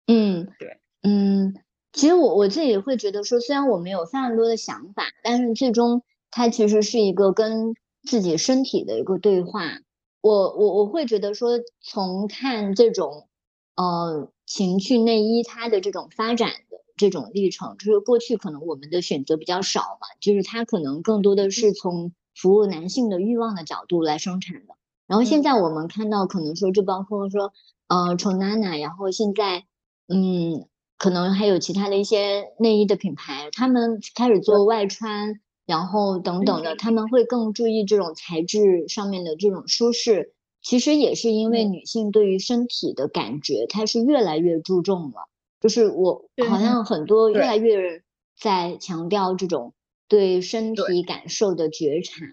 [0.07, 1.55] 嗯，对，嗯，
[1.93, 9.81] 其实我我自己会觉得说，虽然我们有非常多的想法，但是最终它其实是一个跟自己身体的一个对话。
[10.21, 13.29] 我我我会觉得说，从看这种
[13.77, 22.13] 呃情趣内衣它的这种发展的这种历程，就是过去可能我们的选择比较少嘛，就是它可能更多的是从。
[22.37, 24.75] 服务男性的欲望的角度来生产的，
[25.07, 27.53] 然后现在我们看到，可能说就包括说，
[27.87, 29.67] 呃，宠娜娜，然后现在，
[30.09, 30.67] 嗯，
[30.97, 35.41] 可能还有其他的一些内衣的品牌，他们开始做外穿，
[35.71, 40.35] 然后等等的，他们会更注意这种材质上面的这种舒适。
[40.61, 45.29] 其实也是因为女性对于身体的感觉，她是越来越注重了。
[45.61, 48.03] 就是我好像很多越来越
[48.37, 49.73] 在强调这种。
[50.09, 52.27] 对身体感受的觉察，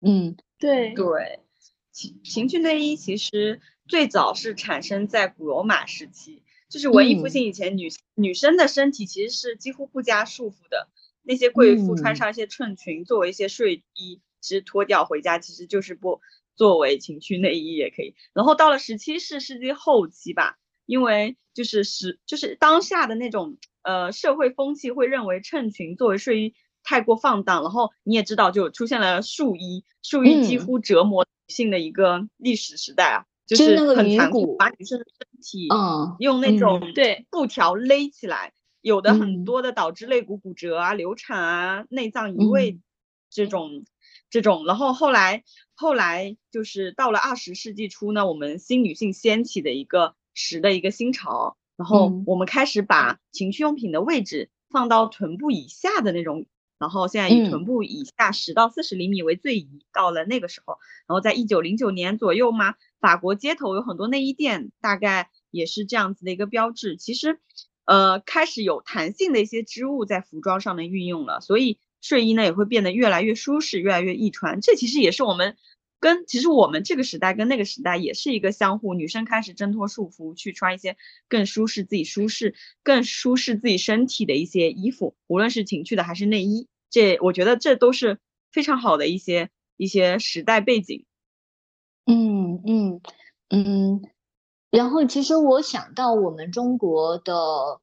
[0.00, 1.40] 嗯，对对，
[1.90, 10.86] 情情趣内衣其实最早是产生在古罗马时期，就是文艺复兴以前，女女生的身体其实是几乎不加束缚的。
[11.28, 16.20] 那些贵妇穿上一些衬裙作为一些睡衣，其实脱掉回家其实就是不
[16.56, 18.16] 作为情趣内衣也可以。
[18.32, 20.56] 然后到了十七世世纪后期吧，
[20.86, 26.54] 因为就是时就是当下的那种呃社会风气会认为衬裙作为睡衣。
[26.84, 38.54] 太过放荡，然后你也知道，就出现了束衣，束衣几乎折磨女性的一个历史时代啊，就就是很残酷，把女生的身体嗯用那种嗯对布条勒起来，
[38.88, 39.20] 有的嗯。
[39.20, 42.82] 很多的导致肋骨骨折啊、流产啊、内脏移位嗯。
[43.30, 43.84] 这种
[44.30, 52.24] 这种，然后后来后来就是到了二十世纪初呢，我们新女性掀起的一个时的一个新潮，然后嗯。
[52.26, 56.46] 我们开始把情趣用品的位置放到臀部以下的那种。
[56.78, 57.50] 然后现在以嗯。
[57.50, 60.78] 臀部以下十到四十厘米为最宜，到了那个时候，
[61.08, 66.96] 然后在一九零九年左右嘛，法国街头有很多内衣店，大概也是这样子的一个标志。
[66.96, 67.40] 其实，
[67.88, 74.60] 呃，开始有弹性的一些织物在服装上的运用了，所以睡衣呢也会变得越来越舒适，越来越易穿。
[74.60, 75.56] 这其实也是我们
[75.98, 86.68] 跟其实我们这个时代跟那个时代也是一个相互，女生开始挣脱束缚，去穿一些更舒适自己舒适、更舒适自己身体的一些衣服，无论是情趣的还是内衣。
[86.90, 88.18] 这我觉得这都是
[88.52, 91.06] 非常好的一些一些时代背景。
[92.04, 93.00] 嗯嗯
[93.48, 94.02] 嗯，
[94.70, 97.80] 然后其实我想到我们中国的，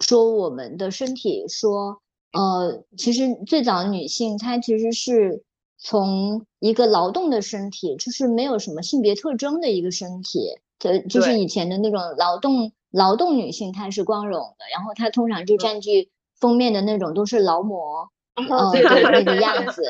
[0.00, 2.00] 说我们的身体说，
[2.32, 5.42] 呃，其实最早女性她其实是
[5.78, 19.82] 从一个劳动的身体，就是没有什么性别特征的一个身体，呃，就是以前的那种劳动劳动女性她是光荣的，然后她通常就占据封面的那种都是劳模，嗯，对对那个样子，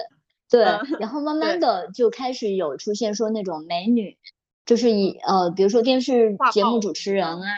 [0.51, 4.17] 对嗯，然后 慢慢的就开始有出现说那种美女，
[4.67, 7.49] 就是以呃，比如说电视节目主持人啊、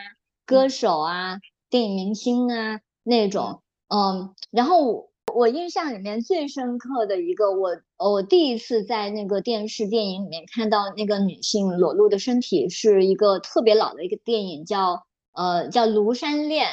[0.46, 1.38] 歌手啊、
[1.68, 16.66] 电影明星啊那种，嗯，然后我我印象里面最深刻的一个，我我第一次在那个电视电影里面看到那个女性裸露的身体，是一个特别老的一个电影，叫呃叫《庐山恋》，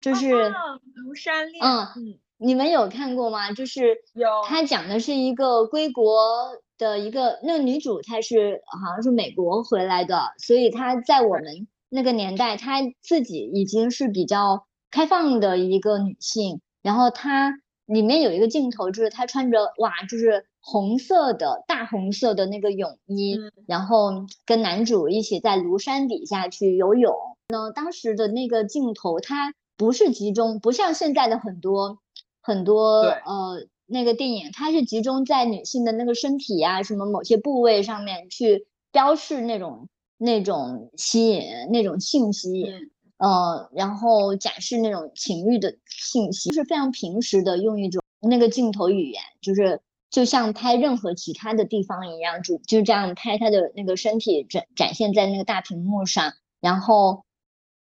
[0.00, 0.34] 就是。
[0.34, 3.52] 啊庐山恋，嗯嗯，你们有看过吗？
[3.52, 16.60] 就是有它讲的是一个归国的一个那个女主，她是好像是美国回来的，所以她在我们那个年代，她自己已经是比较开放的一个女性。
[16.82, 17.52] 然后她
[17.84, 27.14] 里面有一个镜头，就是她穿着哇，就是红色的大红色的那个泳衣，嗯然后跟男主一起在庐山底下去游泳。
[27.50, 31.98] 那，当时的那个镜头，它不是集中，不像现在的很多
[32.40, 42.70] 很多呃那个电影，它是集中在女性的那个身体啊，什么某些部位上面去标示那种那种吸引，那种性吸引。
[42.70, 56.32] 嗯呃，然后展示那种情欲的信息，就是非常平时的用一种那个镜头语言，就是就像拍任何其他的地方一样，就就这样拍她的那个身体展展现在那个大屏幕上，
[56.62, 57.26] 然后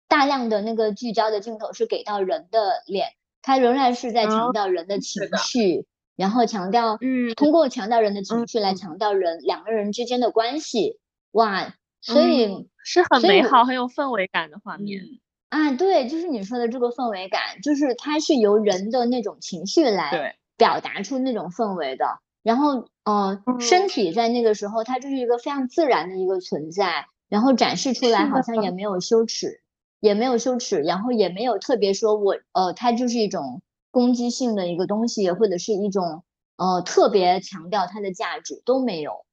[0.08, 3.10] 大量的那个聚焦的镜头是给到人的脸，
[3.42, 5.86] 它仍然是在强哦调人的情绪，
[6.16, 11.00] 然后强调嗯通过强调人的情绪来嗯强调人两个人之间的关系，
[11.32, 12.46] 哇，所以。
[12.46, 15.02] 嗯是很美好、很有氛围感的画面。
[15.50, 22.06] 嗯，啊，对，就是你说的这个氛围感，就是它是由人的那种情绪来，表达出那种氛围的。
[22.44, 29.62] 然后，呃，身嗯体在那个时候，它就是一个非常自然的一个存在，然后展示出来好像也没有羞耻，
[30.00, 33.64] 也没有羞耻，然后也没有特别说我，呃，它就是一种
[33.96, 36.26] 攻击性的一个东西，或者是一种
[36.58, 39.26] 呃特别强调它的价值都没有。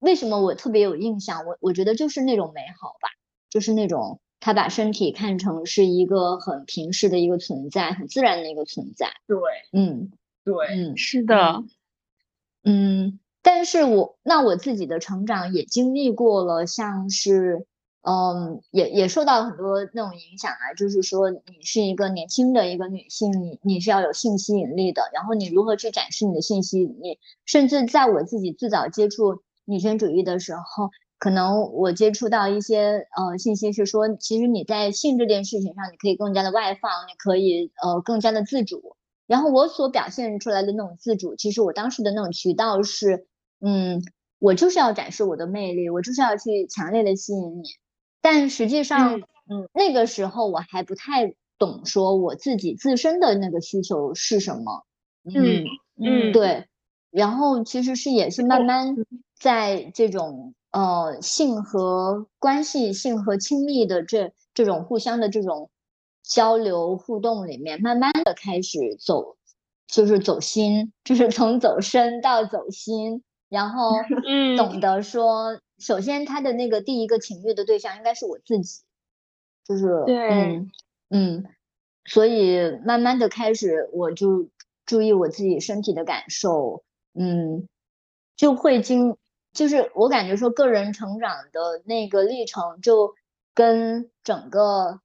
[0.00, 1.46] 为什么我特别有印象？
[1.46, 3.08] 我我觉得就是那种美好吧，
[3.48, 9.06] 就是那种他把身体看成是一个很平视的一个存在，很自然的一个存在。
[9.28, 9.38] 对
[9.72, 10.10] 嗯
[10.44, 11.62] 对，嗯是的，
[12.64, 17.68] 嗯，但是我那我自己的成长也经历过了，像是
[18.08, 30.88] 嗯，也也受到很多那种影响啊，就是说你是一个年轻的一个女性，你你是要有性吸引力的，然后你如何去展示你的性吸引力，甚至在我自己最早接触女权主义的时候，
[31.18, 38.96] 可能我接触到一些呃信息是说，其实你在性这件事情上，你可以更加的外放，你可以呃更加的自主。
[39.26, 43.26] 然后我所表现出来的那种自主，其实我当时的那种渠道是，
[43.60, 44.02] 嗯，
[44.38, 47.64] 我就是要展示我的魅力，我就是要去强烈的吸引你。
[48.20, 54.84] 但实际上，嗯那个时候我还不太懂说我自己自身的那个需求是什么。
[55.24, 55.64] 嗯
[56.00, 56.66] 嗯对。
[57.10, 58.94] 然后其实是也是慢慢
[59.34, 65.70] 在这种呃性和关系、性和亲密的这这种互相的这种
[66.22, 69.36] 交流互动里面，慢慢的开始走，
[69.86, 73.92] 就是走心，就是从走深到走心，然后
[74.26, 78.82] 嗯懂得说，首先他的那个第一个情欲的对象应该是我自己，
[79.64, 80.70] 就是对嗯
[81.10, 81.44] 嗯，
[82.04, 84.48] 所以慢慢的开始我就
[84.84, 86.82] 注意我自己身体的感受，
[87.14, 87.68] 嗯，
[88.36, 89.16] 就会经
[89.52, 93.14] 就是我感觉说个人成长的那个历程，就
[93.54, 95.00] 跟整个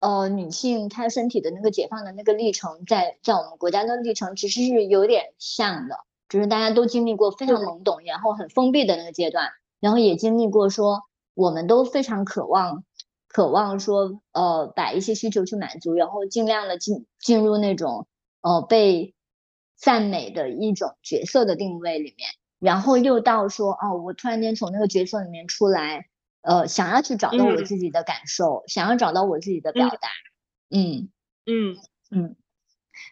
[0.00, 5.96] 呃女性她身体的那个解放的那个历程，在在我们国家的历程其实是有点像的，
[6.28, 9.50] 就是大家都经历过非常懵懂，然后很封闭的那个阶段，
[9.80, 11.02] 然后也经历过说
[11.34, 12.84] 我们都非常渴望。
[13.28, 18.06] 渴望说，呃，把一些需求去满足，然后尽量的进进入那种，
[18.40, 19.14] 呃，被
[19.76, 26.06] 赞美的一种角色的定位里面，然后又到说，哦，我突然间从那个角色里面出来，
[26.40, 30.08] 呃，想要去找到我自己的感受，想要找到我自己的表达，
[30.70, 31.10] 嗯。
[31.46, 31.76] 嗯。
[32.10, 32.36] 嗯，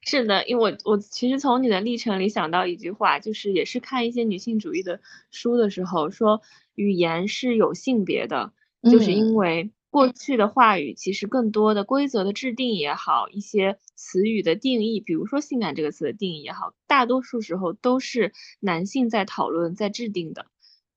[0.02, 6.42] 是的，因为我我其实从你的历程里想到一句话，就是也是看一些女性主义的书的时候说，
[6.74, 9.70] 语言是有性别的，就是因为。
[9.88, 20.48] 过去的话语其实更多的规则的制定也好，一些词语的定义，比如说“性感”这个词的定义也好，大多数时候都是男性在讨论、在制定的。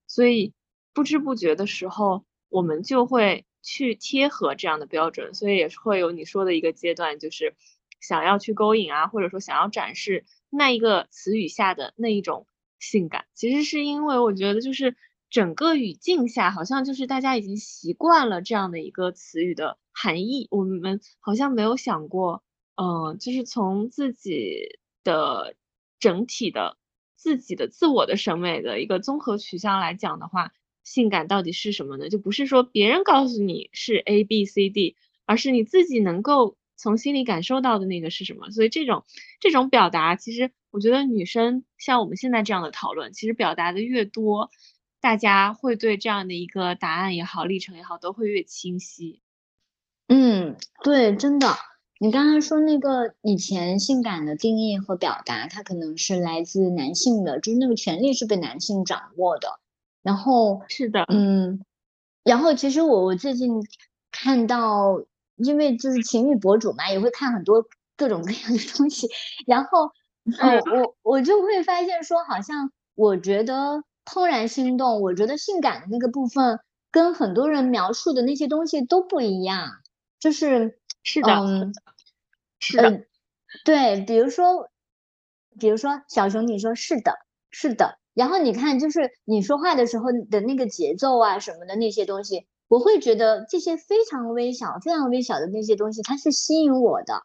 [0.05, 0.51] 所以
[0.93, 7.55] 不知不觉的时候，我们就会去贴合这样的标准，所以也是会有你说的一个阶段，就是
[7.99, 12.47] 想要去勾引啊，或者说想要展示那一个词语下的那一种
[12.79, 13.25] 性感。
[13.33, 14.95] 其实是因为我觉得就是。
[15.31, 22.43] 整个语境下，好像就是大家已经习惯了这样的一个词语的含义，我们好像没有想过，
[22.77, 25.53] 嗯，就是从自己的
[25.99, 26.79] 整体的
[27.15, 30.51] 自己的自我的审美的一个综合取向来讲的话，
[30.83, 32.09] 性感到底是什么呢？
[32.09, 34.95] 就不是说别人告诉你是 A B C D，
[35.27, 38.49] 而是你自己能够从心里感受到的那个是什么。
[38.49, 39.03] 所以这种
[39.39, 44.49] 这种表达，其实我觉得女生像我们现在这样的讨论，其实表达的越多。
[45.01, 49.21] 大家会对这样的一个答案也好，历程也好，都会越清晰。
[50.09, 51.55] 嗯，对，真的。
[51.99, 59.59] 你刚才说那个以前性感的定义和表达，它可能是来自男性的，就是那个权利是被男性掌握的。
[60.01, 61.63] 然后是的，嗯。
[62.25, 63.65] 然后其实我我最近
[64.11, 65.01] 看到，
[65.39, 67.65] 因为就是情侣博主嘛，也会看很多
[67.97, 69.09] 各种各样的东西。
[69.47, 69.91] 然后，
[70.39, 73.83] 呃，我我就会发现说，好像我觉得。
[74.05, 76.59] 怦然心动，我觉得性感的那个部分
[76.89, 79.69] 跟很多人描述的那些东西都不一样，
[80.19, 81.75] 就是是的，嗯，
[82.57, 83.03] 是的，
[83.63, 84.71] 对，比如说，
[85.59, 87.19] 比如说小熊，你说是的，
[87.51, 97.21] 是的，然后你看，就是你说话的时候的那个节奏啊什么的那些东西，我会觉得这些非常微小、非常微小的那些东西，它是吸引我的，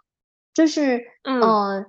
[0.52, 1.86] 就是嗯。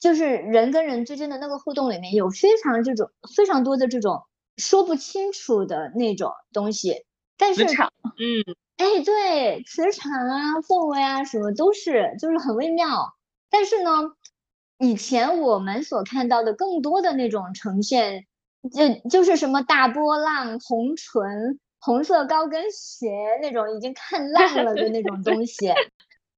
[0.00, 4.22] 就是人跟人之间的那个互动里面有非常这种非常多的这种
[4.56, 7.04] 说不清楚的那种东西，
[7.36, 13.14] 但是嗯，哎，对，磁场啊，氛围啊，什么都是，就是很微妙。
[13.50, 13.90] 但是呢，
[14.78, 18.24] 以前我们所看到的更多的那种呈现，
[18.72, 23.10] 就就是什么大波浪、红唇、红色高跟鞋
[23.42, 25.68] 那种已经看 烂了的那种东西，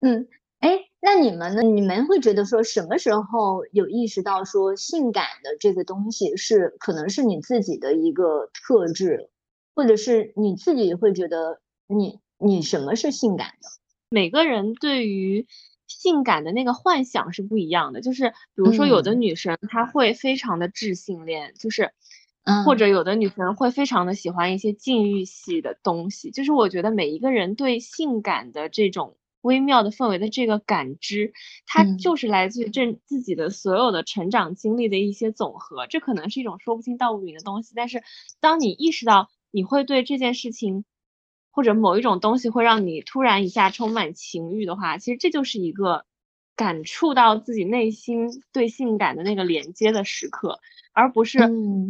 [0.00, 0.28] 嗯。
[0.62, 1.62] 哎，那你们呢？
[1.62, 9.28] 你们会觉得说什么时候有意识到说性感的这个东西是可能是你自己的一个特质，
[9.74, 13.68] 或者是你自己会觉得你你什么是性感的？
[14.08, 15.48] 每个人对于
[15.88, 18.00] 性感的那个幻想是不一样的。
[18.00, 21.90] 就是比如说，有的女生她会非常的智性恋，就是，
[22.64, 26.30] 或者有的女生会非常的喜欢一些禁欲系的东西。
[26.30, 29.16] 就是我觉得每一个人对性感的这种。
[29.42, 31.32] 微妙的氛围的这个感知，
[31.66, 35.88] 它就是来自于这自己的所有的成长经历的一些总和。
[35.88, 38.04] 这可能是一种说不清道不明的东西，但是
[38.38, 40.84] 当你意识到你会对这件事情，
[41.50, 46.04] 或者某一种东西会让你突然一下充满情欲的话，其实这就是一个
[46.54, 50.60] 感触到自己内心对性感的那个连接的时刻，
[50.92, 51.38] 而不是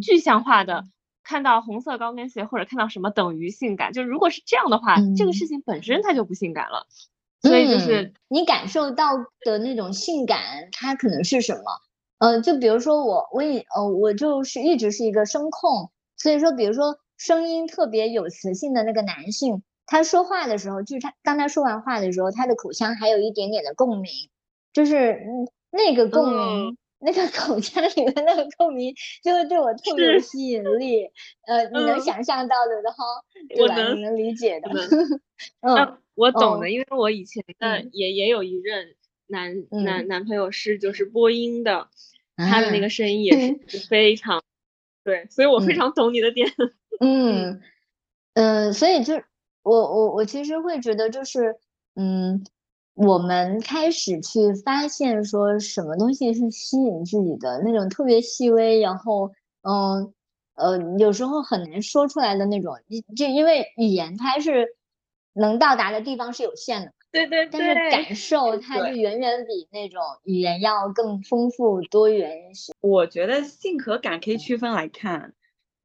[0.03, 0.85] 具象化的
[1.25, 3.93] 看到红色高跟鞋或者看到什么等于性感。
[3.93, 6.87] 就如果是这样的话，这个事情本身它就不性感了。
[7.43, 9.11] 所以就是你感受到
[9.45, 11.63] 的那种性感，它可能是什么？
[12.19, 24.13] 呃，就比如说我，我也呃，我就是一直是一个声控，所以说，比如说声音特别有磁性的那个男性，他说话的时候，就是他当他说完话的时候，他的口腔还有一点点的共鸣，
[24.73, 25.21] 就是
[25.73, 31.11] 那个共鸣，那个口腔里的那个共鸣，就会对我特别有吸引力。
[31.47, 33.05] 呃，你能想象到的然后，
[33.49, 33.93] 对吧？
[33.95, 34.71] 你能理解的，
[35.61, 35.99] 嗯。
[36.15, 38.95] 我懂的，因为我以前的也也有一任
[39.29, 41.89] 男男男朋友是就是播音的，
[42.37, 44.43] 他的那个声音也是 非常
[45.05, 46.47] 对，所以我非常懂你的点。
[47.01, 47.63] 嗯
[48.35, 49.15] 嗯，所以就
[49.63, 51.57] 我我我其实会觉得就是
[51.97, 52.45] 嗯，
[52.95, 59.33] 我们开始去发现说什么东西是吸引自己的那种特别细微，然后
[59.63, 60.13] 嗯
[60.55, 62.77] 呃，有时候很难说出来的那种，
[63.17, 64.77] 就因为语言它是
[65.33, 72.75] 能到达的地方是有限的，对对但是感受它就远远比那种语言要更丰富多元一些。
[72.83, 75.33] 我觉得性和感可以区分来看，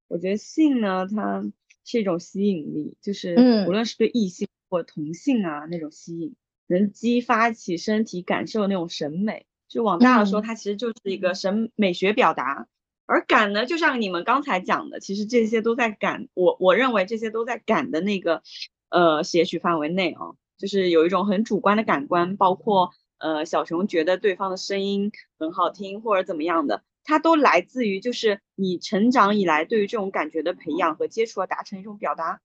[0.09, 1.41] 我觉得性呢，它
[1.85, 3.35] 是一种吸引力，就是
[3.65, 6.35] 无论是对异性或同性啊那种吸引，
[6.67, 9.45] 能激发起身体感受那种审美。
[9.67, 12.67] 就往大了说，它其实就是一个审美学表达。
[13.05, 18.43] 而感呢，就像你们刚才讲的，其实这些都在感，我我认为这些都在感的那个
[18.89, 32.41] 呃写取范围内啊，就是有一种很主观的感官，包括呃小熊觉得对方的声音很好听或者怎么样的，它都来自于就是你成长以来对于这种感觉的培养和接触而达成一种表达，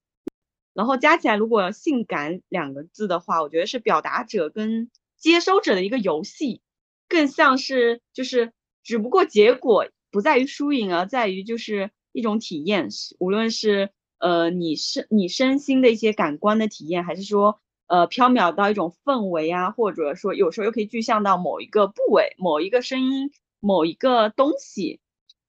[0.74, 6.60] 然后加起来，如果性感两个字的话，我觉得是表达者跟接收者的一个游戏，
[7.08, 8.52] 更像是就是
[8.82, 9.88] 只不过结果。
[10.10, 25.00] 不在于输赢，而在于就是一种体验，无论是呃你身你身心的一些感官的体验，还是说呃飘渺到一种氛围啊，或者说有时候又可以具象到某一个部位、某一个声音、某一个东西。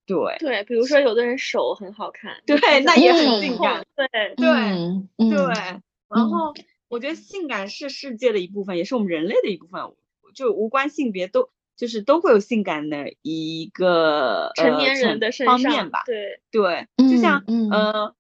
[0.06, 3.86] 对对，比如说有的人手很好看，对，那也很性感。
[3.96, 5.38] 对对对。
[6.10, 6.54] 然后
[6.88, 9.82] 我觉得性感是世界的一部分，也是我们人类的一部分，
[10.34, 11.50] 就无关性别都。
[11.76, 18.14] 就是都会有性感的一个成年人的方面吧，对对，就像呃，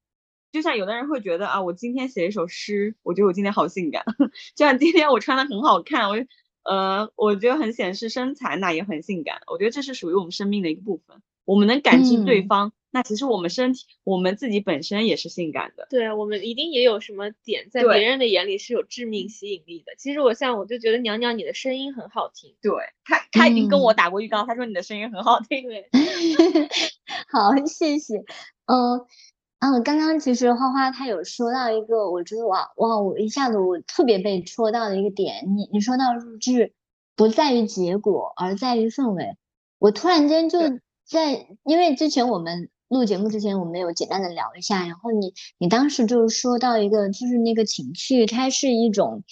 [0.51, 4.03] 就像有的人会觉得啊，我今天写一首诗，我觉得我今天好性感，
[4.57, 6.15] 就像今天我穿的很好看，我
[6.63, 12.71] 呃，我觉得很显示身材，那也很性感，我觉得这是属于我们生命的一个部分，我们能感知对方。
[12.95, 15.87] 那其实我们身体，我们自己本身也是性感的。
[15.89, 19.93] 对，我们一定也有什么点，在别人的眼里是有致命吸引力的。
[19.97, 22.53] 其实我像我就觉得娘娘你的声音很好听。
[22.61, 22.71] 对
[23.03, 25.63] 他，他已经跟我打过预告，他说你的声音很好听。
[25.63, 25.89] 对，
[27.33, 28.23] 好，谢谢。
[28.67, 28.99] 嗯，
[29.57, 35.45] 啊，刚刚其实花花他有说到一个，我觉得哇哇，我一下子我特别被戳到的一个点。
[35.57, 36.73] 你你说到入剧
[37.15, 39.35] 不在于结果，而在于氛围。
[39.79, 40.59] 我突然间就
[41.05, 42.69] 在，因为之前我们。
[42.89, 44.85] 录节目之前，我们有简单的聊一下。
[44.85, 49.23] 然后你，你当时就是说到一个，就是那个情绪，它是一种，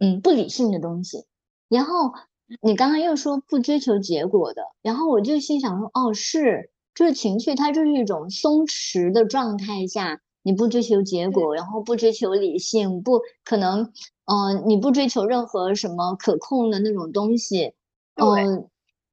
[0.00, 1.24] 嗯，不理性的东西。
[1.68, 2.12] 然后
[2.60, 13.92] 你刚刚又说不追求结果的，然后我就心想说，哦，是，就是情绪，它就是一种松弛的状态下，你不追求结果，然后不追求理性，不可能，
[14.24, 17.74] 嗯，你不追求任何什么可控的那种东西，
[18.16, 18.68] 嗯。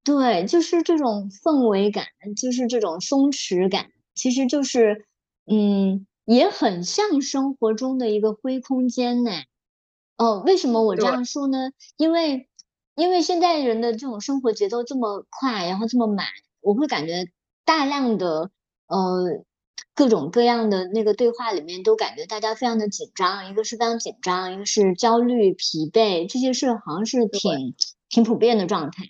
[0.06, 5.06] 对，就是这种氛围感，就是这种松弛感，其实就是，
[5.46, 9.32] 嗯，也很像生活中的一个灰空间呢。
[10.18, 11.72] 哦，为什么我这样说呢？
[11.98, 12.50] 因为，
[12.96, 16.26] 因为现在人的这种生活节奏这么快，然后这么满，
[16.62, 17.28] 我会感觉
[17.66, 18.52] 大量的，
[18.88, 19.44] 呃，
[19.94, 27.76] 各种各样的那个对话里面，都感觉大家非常的紧张，一个是非常紧张，一个是焦虑、疲惫，这些事好像是挺
[28.10, 29.06] 挺普遍的状态。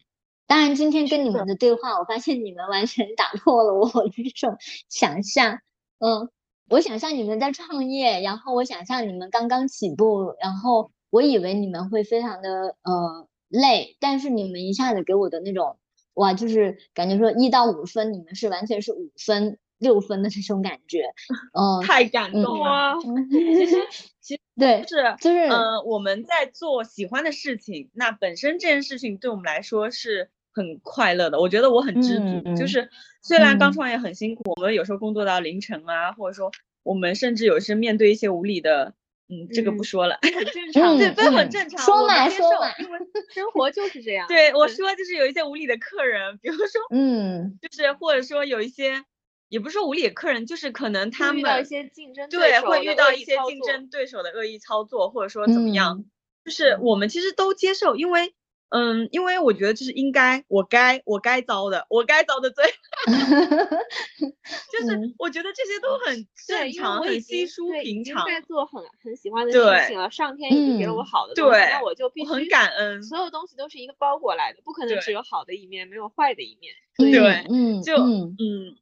[0.51, 4.57] 当然，今天跟你们的对话，我发现你们完全打破了我的这种
[4.89, 5.59] 想象。
[5.99, 6.29] 嗯，
[6.67, 15.77] 我想象你们在创业，然后我想象你们刚刚起步，然后我以为你们会非常的呃累，但是你们一下子给我的那种
[16.15, 19.57] 哇，就是感觉说一到五分，你们是完全是五分。
[19.77, 21.05] 六分的这种感觉，
[21.57, 22.99] 嗯，太感动了。
[23.01, 23.75] 其实，
[24.21, 31.39] 其实对，是就是，嗯，我们在做喜欢的事情，那本身这件事情对我们来说是很快乐的。
[31.39, 32.89] 我觉得我很知足，就是
[33.21, 36.51] 虽然刚创业很辛苦，我们有时候工作到凌晨啊，或者说
[36.83, 38.93] 我们甚至有时面对一些无理的，
[39.29, 42.99] 嗯，这个不说了，很正 常，对，这很正常，说嘛说嘛，因为
[43.33, 44.27] 生活就是这样。
[44.27, 49.03] 对，我说就是有一些无理的客人，比如说， 嗯，就是或者说有一些。
[49.51, 56.05] 也不是说无理的客人，就是可能他们遇到一些竞争对，会遇到一些竞争对手的恶意操作，或者说怎么样，
[56.45, 58.33] 就是我们其实都接受，因为
[58.71, 62.63] 嗯，因为我觉得这是应该，我该我该遭的，我该遭的罪，
[64.71, 68.25] 就是我觉得这些都很正常，很稀疏平常。
[68.25, 73.03] 在做很很喜欢的事情了，上天已经给了我好的东西，那我就必须很感恩。
[73.03, 76.73] 所有东西都是一个包裹来的，不可能只有好的一面，没有坏的一面。
[76.97, 78.77] 对，嗯，就嗯。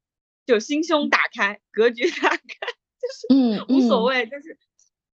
[0.46, 4.58] 就心胸打开，格局打开，就是嗯无所谓，就是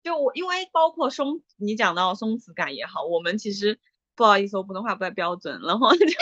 [0.01, 3.81] 就我因为包括松，你讲到松弛感也好，我们其实
[4.17, 6.15] 不好意思，我普通话不太标准， 然后就是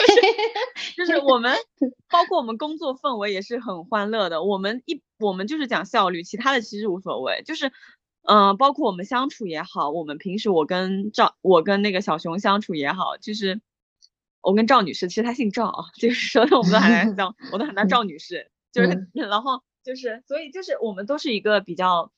[0.97, 1.55] 就是我们
[2.09, 7.71] 包括我们工作氛围也是很欢乐的，我们一我们就是讲效率，其他的其实无所谓，就是
[8.23, 13.61] 嗯，包括我们相处也好，我们平时我跟赵我跟那个小熊相处也好，就是
[14.41, 18.49] 我跟赵女士，其实她姓赵啊，就是说的我们都喊她 叫，我都喊她赵女士。
[18.71, 22.11] 就是，然后就是所以就是我们都是一个比较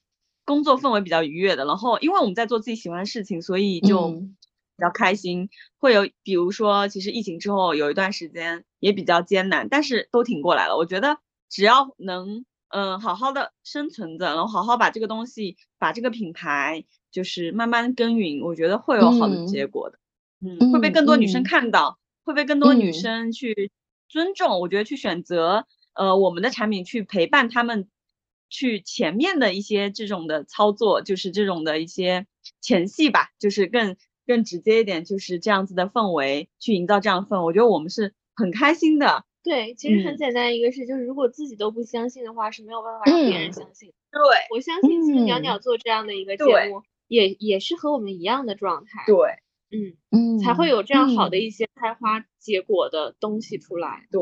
[0.46, 4.38] 工作氛围比较愉悦的，然后因为我们在做自己喜欢的事情，所以就嗯
[4.78, 5.50] 比较开心。
[5.78, 10.78] 会有比如说，其实疫情之后有一段时间也比较艰难，但是都挺过来了。
[10.78, 11.18] 我觉得
[11.50, 20.00] 只要能嗯、呃好好的生存着，然后好好把这个东西把这个品牌就是慢慢耕耘，我觉得会有好的嗯结果的。
[20.42, 23.72] 嗯，会被嗯更多女嗯生看到，会被更多女嗯生去
[24.10, 24.60] 尊重。
[24.60, 27.88] 我觉得去选择呃我们的产品去陪伴他们，
[28.50, 32.28] 去前面的一些这种的操作，就是这种的一些
[32.60, 33.96] 前戏吧，就是更
[34.26, 37.46] 更直接一点，就是这样子的氛围去营造这样的氛围。
[37.46, 39.26] 我觉得我们是很开心的。
[39.44, 43.94] 对，其实很嗯简单一个事，就是如果自己都不相信的话，是没有办法让别人嗯相信。
[44.12, 49.16] 对我相信，其实袅嗯袅做这样的一个节对目，也也是和我们一样的状态，对
[49.70, 54.08] 嗯，嗯，才会有这样好的嗯一些开花结果的东西出来。
[54.10, 54.22] 对，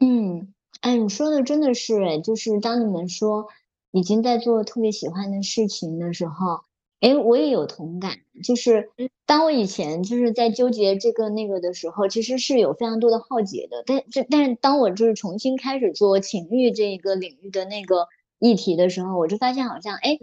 [0.00, 3.48] 嗯，哎，你说的真的是哎，就是当你们说
[3.90, 6.62] 已经在做特别喜欢的事情的时候，
[7.04, 8.16] 哎，我也有同感。
[8.42, 13.82] 就是嗯当我以前就是在纠结这个那个的时候，其实是有非常多的浩劫的。
[13.86, 20.18] 但这但是当我就是重新开始做情欲这一个领域的那个议题的时候，我就发现好像哎，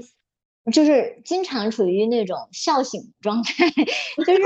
[0.73, 3.69] 就是经常处于那种笑醒状态，
[4.25, 4.41] 就是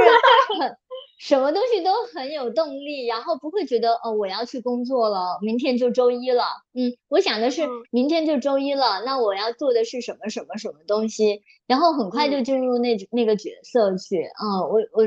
[0.59, 0.77] 很
[1.17, 6.43] 什么东西都很有动力，然后不会觉得哦我要去工作了，明天就周一了，
[6.73, 7.69] 嗯，我想的是嗯。
[7.91, 15.03] 明天就周一了，那我要做的是什么什么什么东西，然后很快就进入那那个角色去，啊、我我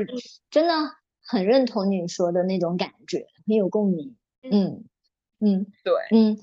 [0.49, 0.73] 真的
[1.25, 4.15] 很认同你说的那种感觉，很有共鸣，
[4.49, 4.85] 嗯。
[5.41, 5.93] 嗯对。
[6.11, 6.37] 嗯。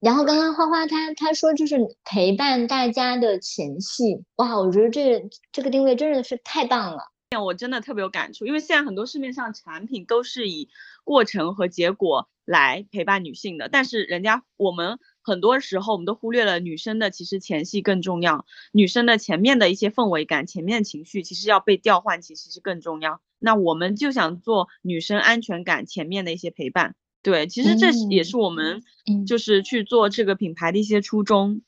[0.00, 0.36] 然后刚。
[0.36, 7.11] 刚花花她她说就是陪伴大家的前戏，哇，我觉得这个这个定位真的是太棒了。
[7.38, 10.68] 我真的特别有感触，因为现在很多市面上产品都是以
[11.04, 23.20] 过程和结果来陪伴女性的，但是人家我们很多时候我们都忽略了女生的其实前戏更重要，女生的前面的一些氛围感、前面情绪其实要被调换，其实是更重要。
[23.38, 31.62] 那我们就想做女生安全感前面的一些陪伴，对，其实这也嗯是我们嗯就是去做这个品牌的一些初衷。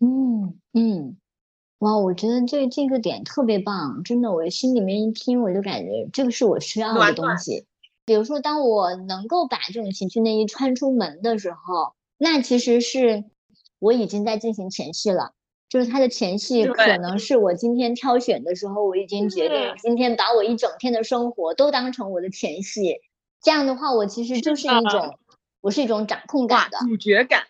[0.00, 1.16] 嗯嗯，
[1.78, 7.66] 哇，我觉得这这个点特别棒，真的，我心里面一听，我就感觉这个是我需要的东西。
[8.04, 13.24] 比如说，当我能够把这种情趣内衣穿出门的时候，那其实是
[13.78, 15.32] 我已经在进行前戏了。
[15.68, 23.02] 就是它的前戏可能是我今天挑选的时候，我已经决定今天把我一整天的生活都当成我的前戏。
[23.42, 25.18] 这样的话，我其实就是一的种，
[25.60, 27.42] 我是一种掌控感的，，主角感，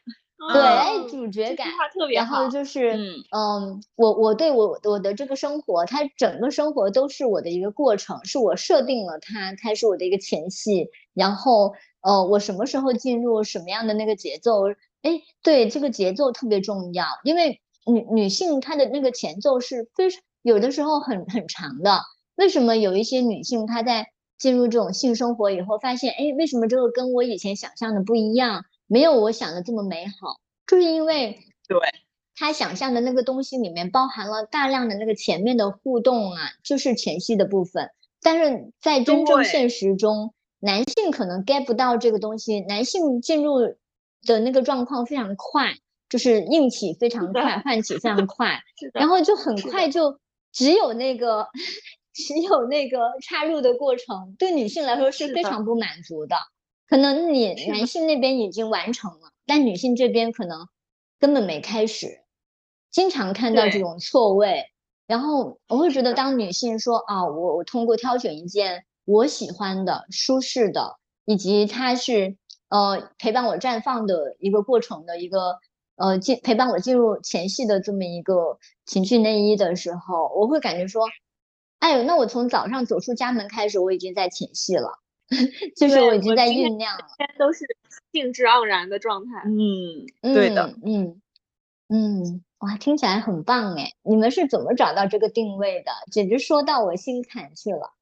[0.53, 1.67] 对，嗯哎，主角感。
[2.15, 2.49] 然后。
[2.49, 14.69] 就是，嗯嗯，我我对我我的这个生活，它整个生活都是我的一个过程，是我设定了它，它是我的一个前戏，然后呃，我什么时候进入什么样的那个节奏，
[15.03, 22.01] 哎，对，这个节奏特别重要，因为女女性她的那个前奏是非常有的时候很很长的。
[22.37, 24.07] 为什么有一些女性她在
[24.39, 30.41] 进入这种性生活以后，发现，哎，为什么这个跟我以前想象的不一样，没有我想的这么美好？
[30.67, 31.79] 就是因为对
[32.35, 37.91] 他想象的那个东西里面包含了大量的那个前面的互动啊，就是前戏的部分。
[38.21, 43.61] 但是在真正现实中，男性可能 get 不到这个东西，男性进入
[44.27, 45.75] 的那个状况非常快，
[46.09, 48.61] 就是硬起非常快，换起非常快，
[48.93, 50.19] 然后就很快就
[50.53, 51.47] 只有那个
[52.13, 56.37] 只有那个插入的过程，对女性来说是非常不满足的。
[56.89, 60.69] 可能你男性那边已经完成了，但女性这边可能
[61.19, 62.23] 根本没开始，
[62.91, 64.65] 经常看到这种错位。
[65.07, 72.37] 然后我会觉得，当女性说啊，我我通过挑选一件我喜欢的、舒适的，以及它是
[72.69, 75.59] 呃陪伴我绽放的一个过程的一个
[75.97, 81.07] 呃进陪伴我进入前戏的这么一个情趣内衣的时候，我会感觉说，
[81.79, 84.99] 哎呦，那我从早上走出家门开始，我已经在前戏了，
[85.77, 87.07] 就是我已经在酝酿了。
[87.17, 87.65] 天都是
[88.13, 89.43] 兴致盎然的状态。
[89.45, 90.75] 嗯，对的。
[90.85, 91.21] 嗯，
[91.89, 93.93] 嗯嗯，哇，听起来很棒哎！
[94.03, 95.93] 你们是怎么找到这个定位的？
[96.11, 97.93] 简直说到我心坎去了。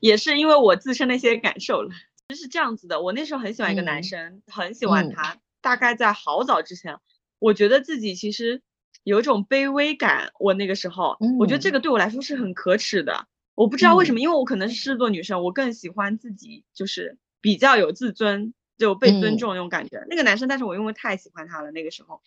[0.00, 1.90] 也是因为我自身的一些感受了。
[2.28, 5.38] 其实是这样子的，我那时候很喜欢一个嗯男生，很喜欢嗯他。
[5.60, 6.96] 大概在好早之前，
[7.38, 8.62] 我觉得自己其实
[9.04, 10.32] 有一种卑微感。
[10.38, 13.26] 我那个时候，我觉得这嗯个对我来说是很可耻的。
[13.58, 14.14] 我不知道为什嗯。
[14.14, 19.38] 么，因为我可能是狮子座女生，我更喜欢自己就是比较有自尊，就被尊嗯。
[19.38, 20.04] 重那种感觉。
[20.08, 22.22] 那个男生，但是我因为太喜欢他了，那个时候，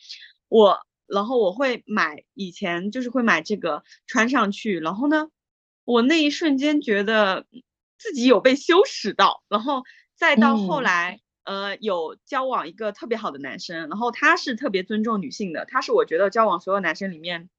[0.49, 5.29] 我然后我会买，以前就是会买这个穿上去，然后呢，
[5.85, 7.45] 我那一瞬间觉得
[7.97, 9.83] 自己有被羞耻到，然后
[10.15, 10.81] 再到后嗯。
[10.81, 17.49] 来，呃有交往一个特别好的男生，然后他是特别尊重女性的，他是我觉得交往所有男生里面，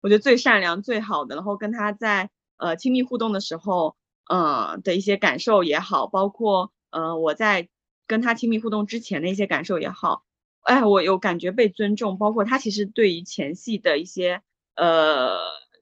[0.00, 2.30] 我觉得最善良最好的，然后跟他在
[2.64, 3.96] 呃亲密互动的时候，
[4.28, 7.68] 呃的一些感受也好，包括呃我在
[8.06, 10.24] 跟他亲密互动之前的一些感受也好，
[10.62, 14.42] 哎，我有感觉被尊重，包括他其实对于前戏的一些
[14.76, 15.38] 呃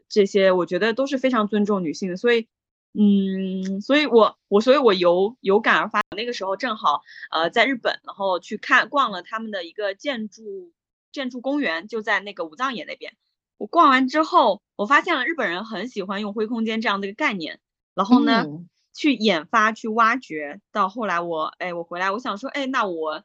[0.09, 2.49] 这些，我觉得都是非常尊重女性的，所以。
[2.95, 7.01] 嗯，所以我我所以我有有感而发，那个时候正好
[7.31, 10.75] 呃在日本，然后去看逛了他们的一个建筑
[11.11, 13.17] 建筑公园，就在那个武藏野那边。
[13.63, 17.61] 我逛完之后，我发现了日本人很喜欢用灰空间这样的一个概念，
[17.95, 18.45] 然后呢
[18.93, 20.61] 去研发去挖掘。
[20.73, 23.23] 到后来我哎我回来，我想说哎那我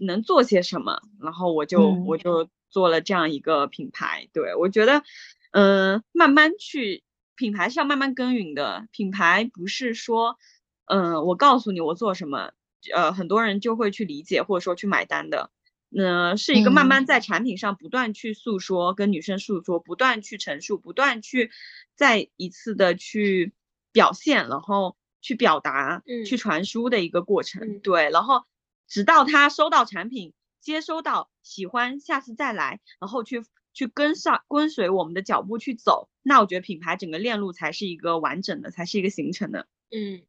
[0.00, 1.02] 能做些什么？
[1.20, 4.28] 然后我就我就做了这样一个品牌。
[4.32, 5.02] 对我觉得
[5.50, 7.02] 嗯慢慢去。
[7.38, 10.38] 品牌是要慢慢耕耘的，品牌不是说，
[10.86, 12.52] 嗯，我告诉你我做什么，
[12.94, 15.50] 呃，很多人就会去理解或者说去买单的，
[15.88, 21.50] 那是一个慢慢在产品上不断去诉说，跟女生诉说，不断去陈述，不断去
[21.94, 23.52] 再一次的去
[23.92, 28.44] 表现，然后去表达，去传输的一个过程，对，然后
[28.88, 33.44] 直到他收到产品，接收到喜欢，下次再来，然后去。
[33.76, 39.68] 去跟上跟随我们的脚步去走，那我觉得品牌整个链路才是一个完整的，才是一个形成的。
[39.90, 40.22] 嗯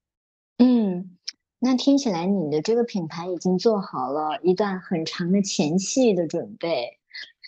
[0.57, 1.16] 嗯，
[1.59, 6.99] 那听起来你的这个品牌已经做好了一段很长的前戏的准备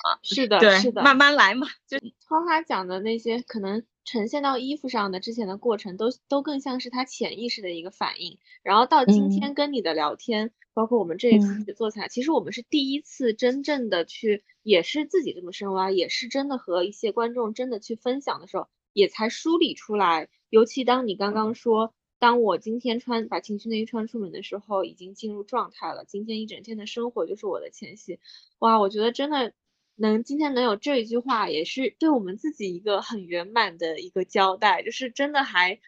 [0.03, 0.19] 啊。
[0.23, 1.67] 是的，是的，慢慢来嘛。
[1.87, 8.39] 就花花讲的那些可能呈现到衣服上的之前的过程，都都更像是他潜意识的一个反应。
[8.63, 14.43] 然后到今天跟你的聊天，包括我们这一次做起来，其实我们是第一次真正的去。
[14.61, 20.27] 也是自己这么深挖，也是真的和一些观众真的去分享的时候，也才梳理出来。
[20.49, 26.03] 尤其当你刚刚说，当我今天穿把情趣内衣穿出门的时候，已经进入状态了。
[26.05, 28.19] 今天一整天的生活就是我的前戏。
[28.59, 29.53] 哇，我觉得真的
[29.95, 34.83] 能今天能有这一句话，也是对我们自己一个很圆满的一个交代。
[34.83, 35.79] 就是真的还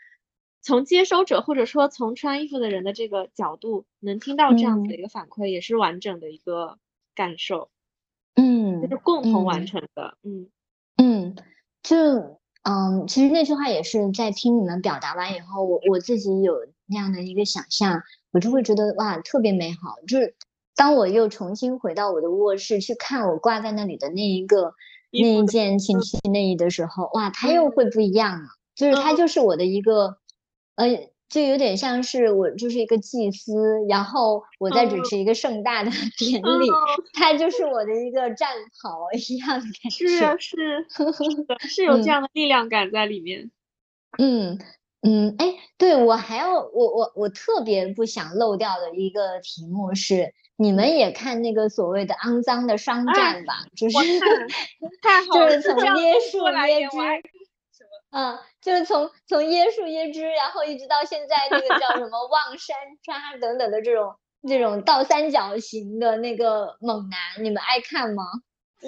[0.62, 6.80] 从接收者或者说从穿衣服的人的这个角度，能听到这样子的一个反馈，也是完整的一个
[7.14, 7.70] 感受。
[8.36, 10.18] 嗯，就是共同完成的。
[10.24, 10.50] 嗯
[10.98, 11.36] 嗯，
[11.84, 16.54] 就嗯，其实那句话也是在听你们表达完以后，我我自己有
[16.86, 18.02] 那样的一个想象，
[18.32, 19.96] 我就会觉得哇，特别美好。
[20.08, 20.36] 就是
[20.76, 24.74] 当我又重新回到我的卧室去看我挂在那里的那一个
[25.12, 28.48] 那一件情趣内衣的时候，哇，它又会不一样了。
[28.76, 30.18] 就是它就是我的一个
[30.76, 30.88] 呃。
[31.32, 33.54] 就有点像是我就是一个祭司，
[33.88, 35.90] 然后我在主持一个盛大的
[36.20, 36.70] 典礼，
[37.14, 38.50] 它就是我的一个战
[38.82, 40.08] 袍一样的感觉。
[40.10, 40.86] 是啊，是，
[41.70, 43.50] 是 有这样的力量感在里面。
[44.18, 44.60] 嗯
[45.04, 53.66] 嗯，哎，对我还要我我我特别不想漏掉的一个题目是，你们也看那个所谓的肮脏的商战吧？
[53.74, 53.96] 就是
[55.02, 56.98] 太好了，就是从耶稣耶之。
[58.12, 64.16] 嗯，就是从从椰树椰汁，然后一直到现在那个叫什么 望山楂等等的这种
[64.48, 68.24] 这种倒三角形的那个猛男，你们爱看吗？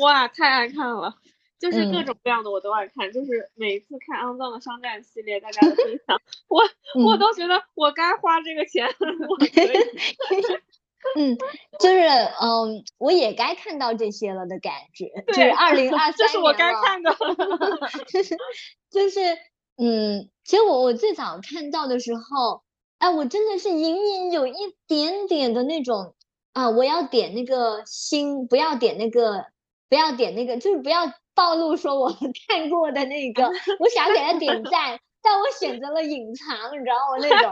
[0.02, 1.16] 哇，太爱看了，
[1.60, 6.20] 就是各种各样的我都爱看，就是每次看肮脏的商战系列，大家的分享，
[6.50, 6.62] 我
[7.06, 8.88] 我都觉得我该花这个钱，
[9.30, 9.74] 我可以。
[11.16, 11.38] 嗯，
[11.80, 17.16] 就是嗯，我也该看到这些了的感觉，就是二零二三这是我该看的，
[18.92, 19.38] 就是
[19.78, 22.64] 嗯，其实我我最早看到的时候，
[23.00, 24.54] 哎，我真的是隐隐有一
[24.88, 26.16] 点点的那种
[26.54, 29.46] 啊，我要点那个心，不要点那个，
[29.90, 32.10] 不要点那个，就是不要暴露说我
[32.48, 33.50] 看过的那个，
[33.80, 37.18] 我想给他点赞， 但我选择了隐藏，你知道吗？
[37.20, 37.52] 那种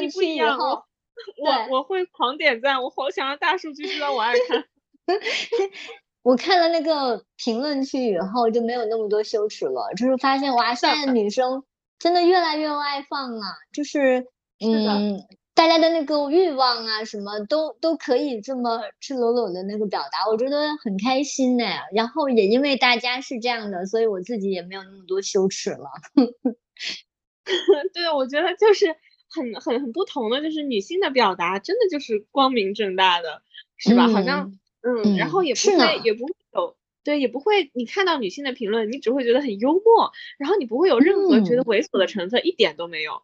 [0.00, 0.82] 进去以后。
[1.70, 4.64] 我我会狂点赞，我好想让大数据知道我爱看。
[6.22, 11.62] 我看了那个评论区以后就没有那么多羞耻了，就是发现哇，现在女生
[11.98, 14.26] 真的越来越外放了，就是
[14.60, 15.20] 嗯，
[15.54, 21.64] 大家的那个欲望啊，什么都都可以这么赤裸裸的那个表达，我觉得很开心呢。
[21.94, 25.90] 然后也因为大家是这样的，所以我自己也没有那么多羞耻了。
[27.92, 28.96] 对，我觉得就是。
[29.34, 33.42] 很很很不同的就是女性的表达，真的就是光明正大的，
[33.76, 34.08] 是吧？
[34.08, 43.22] 好像嗯，然后也不会也不会有对，也不会你看到女性的评论，你只会觉得很幽默，然后你不会有任何觉得猥琐的成分，一点都没有。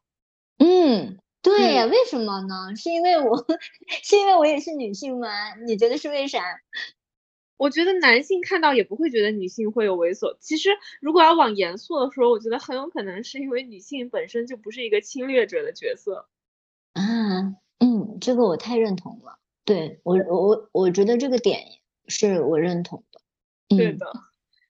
[0.58, 2.76] 嗯，对呀，为什么呢？
[2.76, 3.46] 是因为我
[4.02, 5.28] 是因为我也是女性吗？
[5.66, 6.42] 你觉得是为啥？
[7.60, 10.34] 我觉得男性看到也不会觉得女性会有猥琐。
[10.40, 16.26] 其实，如果要往严肃的说，我觉得很有可能是因为女性本身就不是一个侵略者的角色。
[16.94, 19.38] 啊，嗯，这个我太认同了。
[19.66, 21.60] 对我我我觉得这个点
[22.08, 23.20] 是我认同的。
[23.76, 24.10] 对的，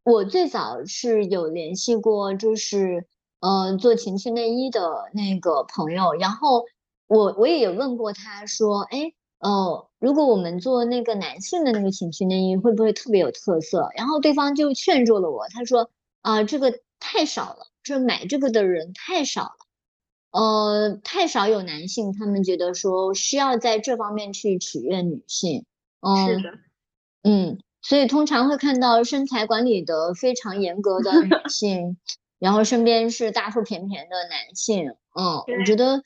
[0.03, 3.07] 我最早是有联系过，就是
[3.39, 6.65] 呃做情趣内衣的那个朋友，然后
[7.07, 13.91] 我我也有问过他说，哎，呃，如果我们做那个男性的那个情趣内衣，会不会特别有特色？
[13.95, 15.91] 然后对方就劝住了我，他说
[16.23, 19.57] 啊，这个太少了，这买这个的人太少了，
[20.33, 25.65] 呃，太少有男性，他们觉得说需要在这方面去取悦女性。
[26.01, 26.51] 嗯，是的，
[27.23, 27.59] 嗯。
[27.83, 31.97] 所以通常会看到身材管理的非常严格的女 性，
[32.39, 34.91] 然后身边是大腹便便的男性。
[35.19, 36.03] 嗯，我觉得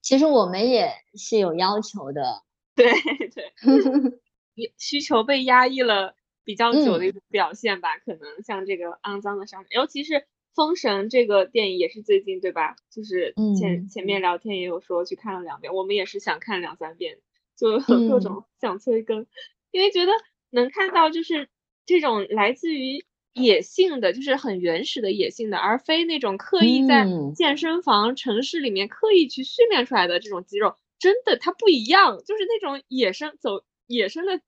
[0.00, 2.42] 其实我们也是有要求的。
[2.76, 2.90] 对
[3.34, 3.52] 对，
[4.78, 7.98] 需求被压抑了比较久的一种表现吧？
[7.98, 10.14] 可能像这个肮脏的上面，尤其是
[10.54, 12.76] 《封神》这个电影也是最近对吧？
[12.90, 17.18] 就是前前面聊天也有说去看了两遍，我们也是想看两三遍，
[17.56, 19.26] 就各种想催更，
[19.70, 20.12] 因为觉得。
[20.54, 21.48] 能看到就是
[21.86, 34.40] 这种来自于野性的，就是很原始的野性的，而非那种刻意在健身房、城市里面刻意去训练出来的这种肌肉，真的它不一样，就是那种野生走野生的，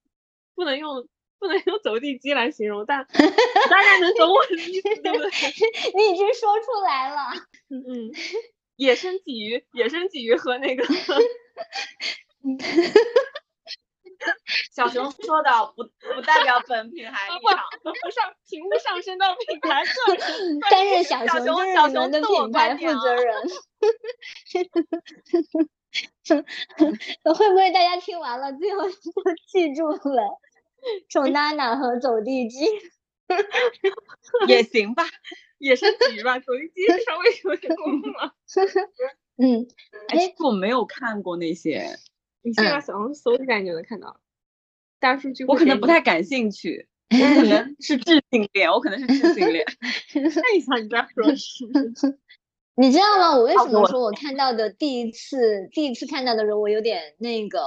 [0.54, 1.08] 不能用
[1.40, 3.04] 不能用走地鸡来形容，但
[3.68, 5.30] 大概能懂我的意思，对不对？
[5.98, 7.32] 你已经说出来了，
[7.68, 8.12] 嗯，
[8.76, 10.84] 野生鲫鱼，野生鲫鱼和那个。
[14.72, 23.34] 小熊说的不不代表本品牌立场，不上屏幕上升到品牌个人，但是小熊就是你们的品牌负责人。
[27.34, 28.90] 会不会大家听完了最后都
[29.48, 30.40] 记住了
[31.08, 32.66] 丑娜娜和走地鸡？
[34.48, 35.04] 也行吧，
[35.58, 38.34] 野生鲫鱼吧，走地鸡稍微有点过分了。
[39.36, 39.66] 嗯，
[40.08, 41.98] 哎，我没有看过那些。
[42.42, 44.20] 你现在小红书搜一下，你就能看到。
[45.00, 49.64] 大数据，我可能不太感兴趣，我可能是智性恋，我可能是智性恋。
[50.12, 50.22] 看
[50.56, 51.80] 一下你在说什么？
[52.76, 53.36] 你知道吗？
[53.36, 57.60] 我为什么说我看到的第一次，第一次看到的时候，我有点那个，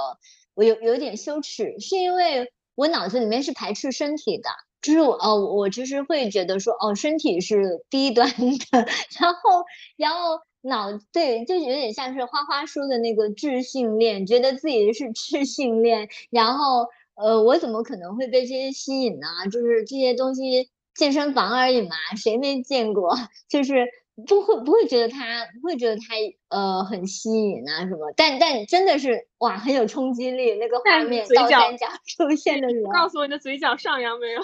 [0.54, 4.50] 我有有点羞耻，是因为我脑子里面是排斥身体的，
[4.82, 8.86] 就是我哦，我其实会觉得说，哦，身体是低端的，
[9.20, 9.64] 然后，
[9.96, 10.40] 然后。
[10.60, 19.28] 脑对，就有点像是花花说的那个智性恋，觉得自己是智性恋，然后呃，我怎么可能会被这些吸引呢？
[19.52, 23.14] 就是这些东西，健身房而已嘛，谁没见过？
[23.48, 23.86] 就是
[24.26, 26.14] 不会不会觉得他不会觉得他
[26.48, 28.12] 呃很吸引啊什么？
[28.16, 34.40] 但但真的是哇，很有冲击力，那个画面倒三角 出现的时候，告诉我你的嘴角上扬没有？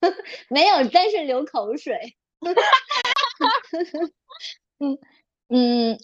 [0.48, 2.16] 没有，但是流口水。
[4.80, 4.98] 嗯。
[5.48, 5.96] 嗯，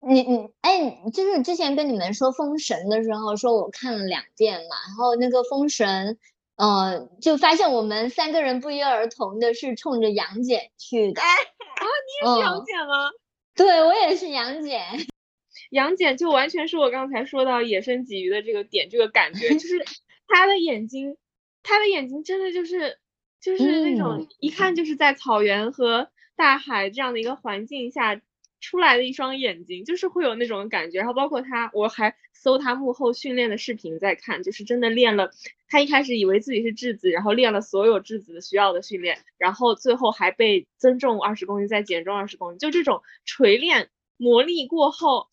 [0.00, 6.14] 你你哎，就是之前跟你们说《封神》的时候，说我看了两遍嘛，然后那个《封神》，
[6.58, 11.22] 呃，就发现我们三个人不约而同的是冲着杨戬去的。
[11.22, 13.10] 啊，你也是杨戬吗？
[13.54, 14.82] 对，我也是杨戬。
[15.70, 19.84] 杨戬就完全是我刚才说到野生鲫鱼的这个点，这个感觉，就 是
[20.26, 21.16] 他的眼睛，
[21.62, 22.98] 他的眼睛真的就是
[23.40, 28.20] 就是那种一看就是在草原和大海这样的一个环境下。
[28.60, 30.98] 出来的一双眼睛，就是会有那种感觉。
[30.98, 35.30] 然后包括他，我还搜他幕后训练的视频在看，就是真的练了。
[35.68, 42.58] 他一开始以为自己是质子，然后练了所有质子的需要的训练，然后最后还被增重二十公斤，再减重二十公斤。
[42.58, 45.28] 就这种锤炼磨砺过后，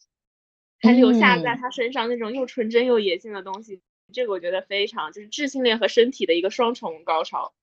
[0.79, 3.81] 还留下在他身上那种又纯真又野性的东西，
[4.13, 7.53] 这个我觉得非常就是智性恋和身体的一个双重高潮。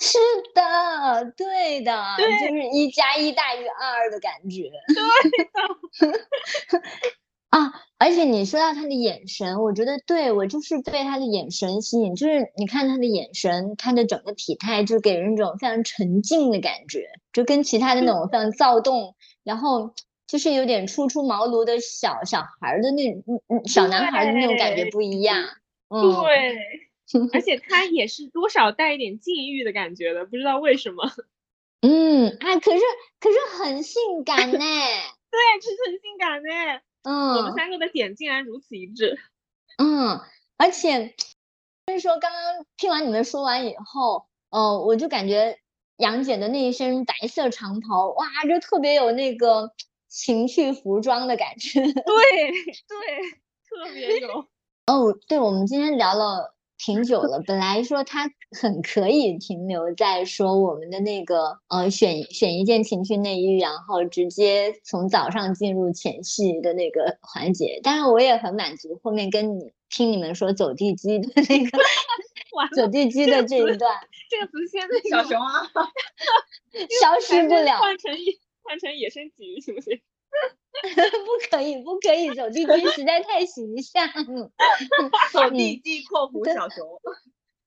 [0.00, 0.18] 是
[0.54, 4.70] 的，对的，就是一加一大于二的感觉。
[5.98, 6.10] 对
[6.80, 6.88] 的，
[7.50, 19.14] 啊，而且你说到他的眼神，我觉得对我就是被他的眼神吸引，就是你看他的眼神，他的整个体态就给人一种非常沉静的感觉，就跟其他的那种非常躁动，
[19.44, 19.94] 然后
[20.26, 25.42] 就是有点初出茅庐的小小孩的那小男孩的那种感觉不一样。
[25.88, 26.87] 对。
[27.32, 31.10] 而且他也是多少带一点禁欲的感觉的，不知道为什么。
[31.80, 32.82] 嗯，哎，可是
[33.20, 34.58] 可是很性感呢。
[34.58, 34.58] 对，
[35.62, 36.80] 是很性感呢。
[37.04, 39.18] 嗯，我们三个的点竟然如此一致。
[39.78, 40.20] 嗯，
[40.56, 41.14] 而且
[41.86, 45.60] 就是说，刚刚听完你们说完以后，哦，我就感觉
[45.98, 49.72] 杨姐的那一身白色长袍，哇，就特别有那个
[50.08, 51.80] 情趣服装的感觉。
[51.80, 52.02] 对对，
[53.68, 54.46] 特别有。
[54.86, 56.56] 哦，对，我们今天聊了。
[56.78, 57.42] 挺久了。
[57.46, 67.80] 本来说它很可以停留在说我们的那个呃选选一件情趣内衣，然后直接从早上进入前戏的那个环节。
[67.82, 71.78] 当然我也很满足后面跟你听你们说走地鸡的那个
[72.74, 74.00] 走地鸡的这一段，
[74.30, 75.62] 这个词现在小熊啊，
[77.00, 77.76] 消失不了。
[77.82, 78.12] 换成
[78.62, 80.00] 换成野生鲫鱼行不行？
[81.26, 84.50] 不可以，不可以，走地鸡实在太形象了。
[85.32, 86.86] 走地鸡（括弧小熊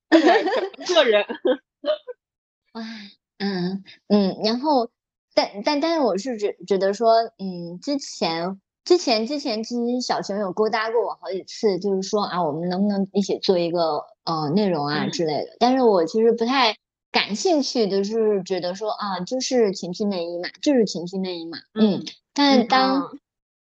[0.95, 1.25] ）个人。
[2.73, 2.83] 哇，
[3.39, 4.89] 嗯嗯，然后，
[5.35, 15.55] 但但但是，我是觉觉得说，嗯，之前之前之前，其实小熊有勾搭过我好几次，就是说啊，我们能不能一起做一个呃内容啊之类的。
[15.59, 16.75] 但是我其实不太
[17.11, 22.03] 感兴趣的是，觉得说啊，就是情趣内衣嘛，就是情趣内衣嘛，嗯。
[22.33, 23.11] 但当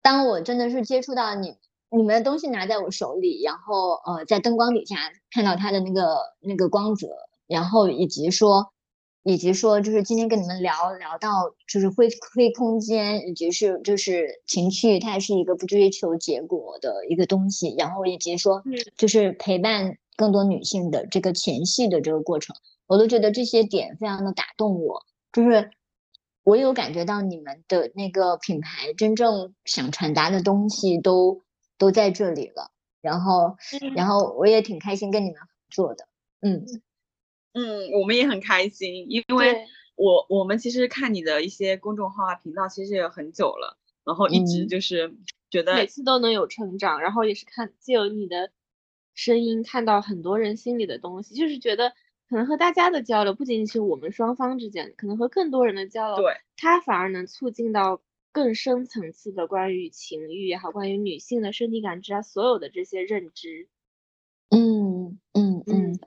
[0.01, 1.57] 当我真的是接触到你
[1.91, 4.97] 你们的东西拿在我手里，然后呃在灯光底下
[5.31, 7.09] 看到它的那个那个光泽，
[7.47, 8.73] 然后以及说
[9.23, 18.63] 以及说就是今天跟你们聊聊到就是灰灰空间，以及是就是情绪，它是一个不追求结果的一个东西，然后以及说
[18.97, 22.57] 就是陪伴更多女性的这个前戏的这个过程，
[22.87, 25.03] 我都觉得这些点非常的打动我，
[25.33, 25.71] 就是。
[26.47, 31.43] 我有感觉到你们的那个品牌真正想传达的东西都
[31.77, 32.71] 都在这里了，
[33.01, 33.57] 然后，
[33.97, 36.07] 然后我也挺开心跟你们合作的，
[36.43, 36.65] 嗯
[37.53, 39.67] 嗯，我们也很开心，因为
[39.97, 45.17] 我我们其实看你的一些公众号啊频道其实也很久了，然后一直就是
[45.51, 48.53] 觉得每次都能有成长，然后也是看借由你的
[49.15, 51.93] 声音看到很多人心里的东西，就是觉得。
[52.29, 58.01] 可能和大家的交流不仅仅是我们双方之间，可能和更多人的交流，对，它反而能促进到
[58.33, 63.69] 更深层次的关于情欲也好，关于女性的身体感知啊，所有的这些认知。
[64.51, 65.99] 嗯嗯嗯，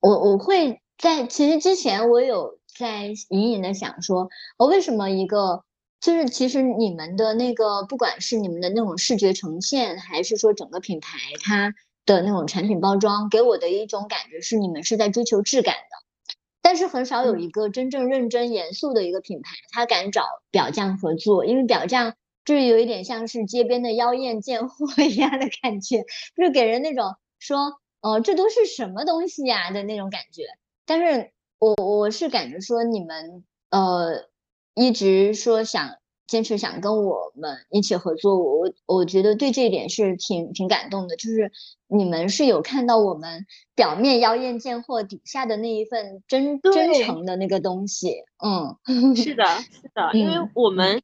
[0.00, 5.64] 我我会在其实之前我有在隐隐的想说，我为什么一个
[6.00, 11.74] 就是其实你们的那个不管是你们的那种视觉呈现，还是说整个品牌它。
[12.04, 22.14] 的那种产品包装给我的一种感觉是，你们是在追求质感的，但是很少有一个真正认真严肃的一个品牌，他敢找表匠合作，因为表匠
[22.44, 26.04] 就是有一点像是街边的妖艳贱货一样的感觉，
[26.36, 30.44] 就是给人那种说，呃，这都是什么东西呀的那种感觉。
[30.84, 34.28] 但是我我是感觉说，你们呃
[34.74, 36.01] 一直说想。
[36.32, 41.52] 坚持想跟我们一起合作，我我我觉得对这一点是挺挺感动的，就是
[41.88, 43.44] 你们是有看到我们
[43.74, 51.02] 表面妖艳贱货底下的那一份真真诚的那个东西，嗯，是的，是的， 因为我们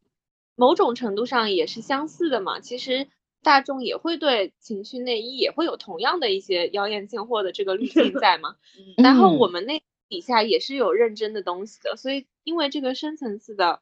[0.57, 3.07] 某种程度上也是相似的嘛，其实
[3.43, 8.57] 大众也会对情趣内衣也会有同样的一些妖艳贱货的这个滤镜在嘛，
[8.97, 13.81] 然后我们那底下也是有认真的东西的，所以因为这个深层次的。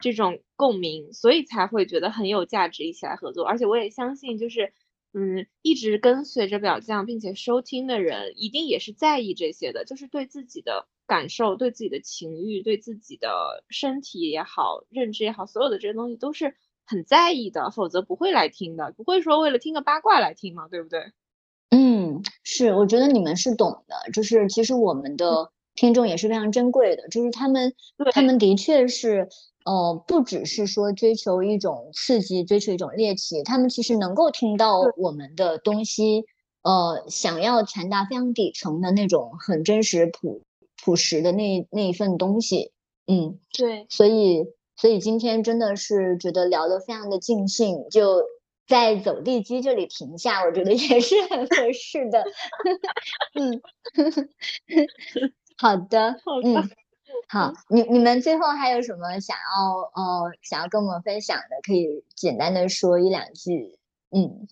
[0.00, 3.44] 这种共鸣，所以才会觉得很有价值，一起来合作。
[3.44, 4.72] 而且我也相信，就是
[5.12, 16.54] 嗯，一直跟随着表匠并且收听的人，一定也是在意这些的，就是对自己的感受、对自己的情欲、对自己的身体也好、认知也好，所有的这些东西都是
[16.86, 21.12] 很在意的，否则不会来听的，不会说为了听个八卦来听嘛，对不对？
[21.70, 27.74] 嗯，是，我觉得你们是懂的，就是其实我们的听众也是非常珍贵的，就是他们，
[28.12, 29.28] 他们的确是。
[29.64, 36.24] 呃，不只是说追求一种刺激，追求一种猎奇，他们其实能够听到我们的东西，
[36.62, 40.40] 呃，想要传达非常底层的那种很真实、朴
[40.82, 42.72] 朴实的那那一份东西，
[43.06, 44.44] 嗯，对，所以
[44.76, 48.22] 所以今天真的是觉得聊得非常的尽兴，就
[48.66, 52.24] 在走地鸡这里停下，我觉得也是很合适的，
[53.34, 53.60] 嗯，
[55.58, 56.70] 好的，嗯。
[57.28, 61.60] 好，你你们最后还有什么想要呃想要跟我们分享的？
[61.62, 63.78] 可以简单的说一两句。
[64.10, 64.48] 嗯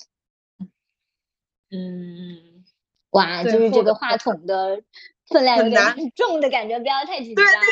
[1.70, 2.64] 嗯，
[3.10, 4.82] 哇，就是这个话筒的
[5.28, 5.82] 分量有点
[6.14, 7.44] 重的感觉，不要太紧张。
[7.44, 7.66] 对对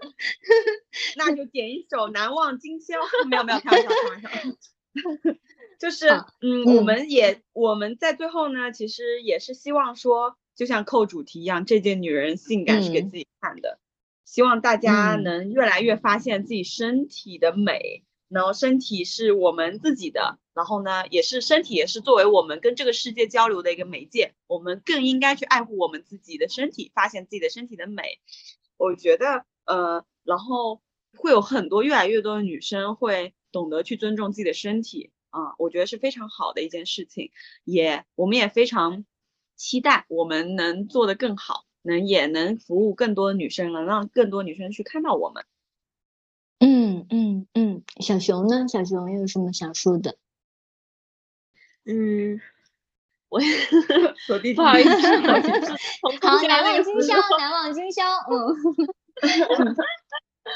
[0.00, 0.10] 对。
[1.16, 2.98] 那就点一首《难忘今宵》。
[3.28, 4.28] 没有没有，开玩笑开玩笑。
[5.78, 6.08] 就是
[6.42, 13.78] 嗯，我们也我们在最后呢，其实也是希望说，就像扣主题一样，这件女人性感是给自己看的。
[14.24, 28.20] 希望大家能越来越发现自己身体的美，然后身体是我们自己的，然后呢，也是身体也是作为我们跟这个世界交流的一个媒介，我们更应该去爱护我们自己的身体，发现自己的身体的美。
[28.76, 30.80] 我觉得，呃，然后
[31.16, 37.32] 会有很多越来越多的女生会懂得去尊重自己的身体，啊，我觉得是非常好的一件事情，
[37.64, 39.04] 也我们也非常。
[39.60, 45.44] 期待我们能做得更好，能也能服务更多女生，能让更多女生去看到我们。
[46.60, 48.66] 嗯嗯嗯，小熊呢？
[48.68, 50.16] 小熊有什么想说的？
[51.84, 52.40] 嗯，
[53.28, 53.38] 我
[54.26, 54.88] 锁定不好意思，
[56.22, 58.02] 好，难忘今宵，难忘今宵。
[58.30, 58.56] 嗯，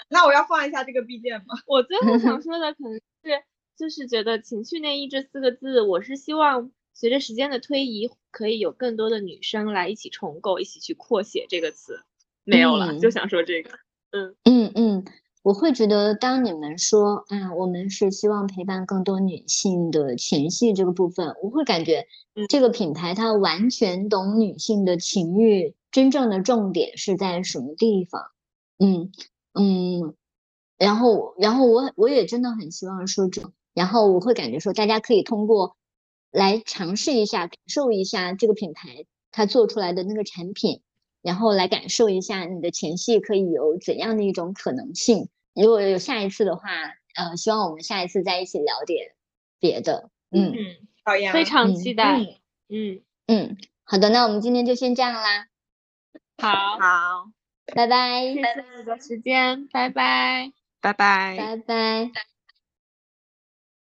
[0.08, 1.60] 那我要放一下这个 BGM 吗？
[1.66, 3.42] 我最后想说的可能是，
[3.76, 12.00] 就是觉得“情趣内衣”这四个字，我是希望随着时间的推移，可以有更多的女生来一起重构，一起去扩写这个词。
[12.44, 13.70] 没有了，就想说这个。
[14.12, 15.04] 嗯嗯嗯。
[15.42, 22.06] 我会觉得，当你们说“啊，我们是希望陪伴更多女性的前戏”这个部分，我会感觉
[22.48, 28.22] 这个品牌它完全懂女性的情欲，真正的重点是在什么地方？
[28.78, 29.12] 嗯
[29.52, 30.14] 嗯，
[30.78, 33.42] 然后然后我我也真的很希望说这，
[33.74, 35.76] 然后我会感觉说，大家可以通过
[36.34, 40.82] 来尝试一下，感受一下这个品牌它做出来的那个产品。
[41.22, 45.30] 然后来感受一下你的前戏可以有怎样的一种可能性。
[45.54, 46.68] 如果有下一次的话，
[47.14, 49.14] 呃，希望我们下一次再一起聊点
[49.58, 50.10] 别的。
[50.30, 52.20] 嗯嗯，好呀，非常期待。
[52.68, 55.46] 嗯嗯，好的，那我们今天就先这样啦。
[56.36, 57.30] 好，好，
[57.74, 58.20] 拜拜。
[58.34, 60.52] 谢谢你的时间，拜拜，
[60.82, 62.33] 拜拜，拜拜。